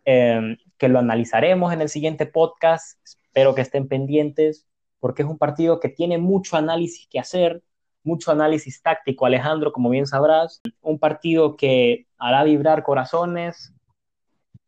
em, 0.04 0.58
que 0.78 0.88
lo 0.88 1.00
analizaremos 1.00 1.72
en 1.72 1.80
el 1.82 1.88
siguiente 1.88 2.26
podcast, 2.26 3.00
espero 3.04 3.56
que 3.56 3.62
estén 3.62 3.88
pendientes, 3.88 4.64
porque 5.00 5.22
es 5.22 5.28
un 5.28 5.38
partido 5.38 5.80
que 5.80 5.88
tiene 5.88 6.18
mucho 6.18 6.56
análisis 6.56 7.08
que 7.10 7.18
hacer, 7.18 7.64
mucho 8.04 8.30
análisis 8.30 8.80
táctico, 8.82 9.26
Alejandro, 9.26 9.72
como 9.72 9.90
bien 9.90 10.06
sabrás, 10.06 10.60
un 10.82 10.98
partido 10.98 11.56
que 11.56 12.06
hará 12.18 12.44
vibrar 12.44 12.82
corazones 12.84 13.74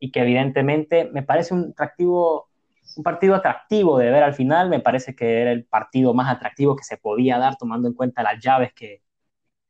y 0.01 0.11
que 0.11 0.21
evidentemente 0.21 1.11
me 1.13 1.23
parece 1.23 1.55
un 1.55 1.71
atractivo, 1.71 2.49
un 2.97 3.03
partido 3.05 3.35
atractivo 3.35 3.99
de 3.99 4.11
ver 4.11 4.23
al 4.23 4.35
final, 4.35 4.69
me 4.71 4.81
parece 4.81 5.15
que 5.15 5.43
era 5.43 5.53
el 5.53 5.65
partido 5.65 6.15
más 6.15 6.35
atractivo 6.35 6.75
que 6.75 6.85
se 6.85 6.97
podía 6.97 7.39
dar 7.39 7.57
tomando 7.57 7.89
en 7.89 7.95
cuenta 7.95 8.23
las 8.23 8.43
llaves 8.43 8.73
que 8.75 9.03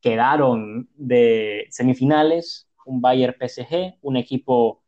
quedaron 0.00 0.88
de 0.94 1.66
semifinales, 1.70 2.68
un 2.86 3.00
Bayern 3.00 3.34
PSG, 3.38 3.98
un 4.02 4.16
equipo 4.16 4.82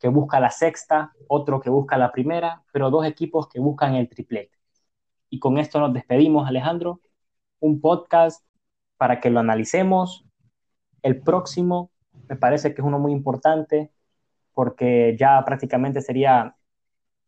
que 0.00 0.08
busca 0.08 0.40
la 0.40 0.50
sexta, 0.50 1.12
otro 1.28 1.60
que 1.60 1.70
busca 1.70 1.98
la 1.98 2.10
primera, 2.10 2.62
pero 2.72 2.90
dos 2.90 3.06
equipos 3.06 3.46
que 3.48 3.60
buscan 3.60 3.94
el 3.94 4.08
triplete. 4.08 4.58
Y 5.28 5.38
con 5.38 5.58
esto 5.58 5.78
nos 5.80 5.92
despedimos, 5.92 6.48
Alejandro 6.48 7.00
un 7.62 7.80
podcast 7.80 8.44
para 8.98 9.20
que 9.20 9.30
lo 9.30 9.40
analicemos. 9.40 10.26
El 11.02 11.22
próximo 11.22 11.90
me 12.28 12.36
parece 12.36 12.74
que 12.74 12.80
es 12.80 12.86
uno 12.86 12.98
muy 12.98 13.12
importante 13.12 13.90
porque 14.52 15.16
ya 15.18 15.42
prácticamente 15.44 16.02
sería 16.02 16.56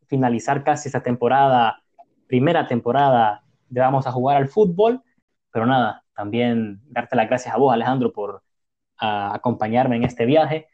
finalizar 0.07 0.65
casi 0.65 0.89
esta 0.89 1.03
temporada, 1.03 1.83
primera 2.27 2.67
temporada 2.67 3.45
de 3.69 3.81
Vamos 3.81 4.07
a 4.07 4.13
jugar 4.13 4.37
al 4.37 4.49
fútbol. 4.49 5.03
Pero 5.51 5.67
nada, 5.67 6.05
también 6.15 6.81
darte 6.87 7.17
las 7.17 7.29
gracias 7.29 7.55
a 7.55 7.59
vos, 7.59 7.73
Alejandro, 7.73 8.13
por 8.13 8.43
acompañarme 8.97 9.97
en 9.97 10.05
este 10.05 10.25
viaje, 10.25 10.69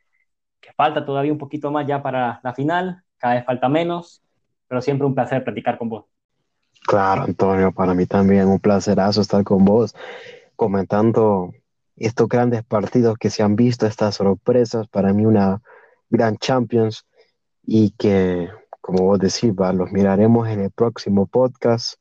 que 0.60 0.72
falta 0.72 1.04
todavía 1.04 1.32
un 1.32 1.38
poquito 1.38 1.70
más 1.70 1.86
ya 1.86 2.02
para 2.02 2.40
la 2.42 2.54
final, 2.54 3.02
cada 3.18 3.34
vez 3.34 3.44
falta 3.44 3.68
menos, 3.68 4.22
pero 4.68 4.80
siempre 4.80 5.06
un 5.06 5.14
placer 5.14 5.44
platicar 5.44 5.78
con 5.78 5.88
vos. 5.88 6.04
Claro, 6.86 7.22
Antonio, 7.22 7.72
para 7.72 7.94
mí 7.94 8.06
también 8.06 8.48
un 8.48 8.58
placerazo 8.58 9.20
estar 9.20 9.44
con 9.44 9.64
vos 9.64 9.94
comentando 10.56 11.54
estos 11.96 12.28
grandes 12.28 12.64
partidos 12.64 13.16
que 13.18 13.30
se 13.30 13.42
han 13.42 13.56
visto, 13.56 13.86
estas 13.86 14.16
sorpresas, 14.16 14.88
para 14.88 15.12
mí 15.12 15.24
una 15.24 15.62
gran 16.10 16.36
Champions 16.36 17.06
y 17.62 17.92
que, 17.92 18.48
como 18.80 19.04
vos 19.04 19.18
decís, 19.18 19.54
los 19.56 19.92
miraremos 19.92 20.48
en 20.48 20.60
el 20.60 20.70
próximo 20.70 21.26
podcast. 21.26 21.94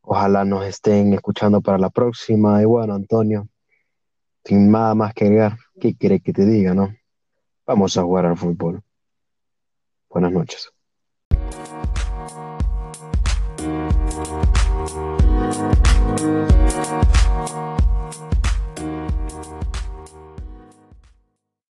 Ojalá 0.00 0.44
nos 0.44 0.66
estén 0.66 1.14
escuchando 1.14 1.60
para 1.60 1.78
la 1.78 1.90
próxima. 1.90 2.60
Y 2.62 2.64
bueno, 2.64 2.94
Antonio, 2.94 3.48
sin 4.44 4.70
nada 4.70 4.94
más 4.94 5.14
que 5.14 5.26
agregar, 5.26 5.58
¿qué 5.80 5.96
quiere 5.96 6.20
que 6.20 6.32
te 6.32 6.44
diga, 6.44 6.74
no? 6.74 6.94
Vamos 7.66 7.96
a 7.96 8.02
jugar 8.02 8.26
al 8.26 8.36
fútbol. 8.36 8.82
Buenas 10.08 10.32
noches. 10.32 10.73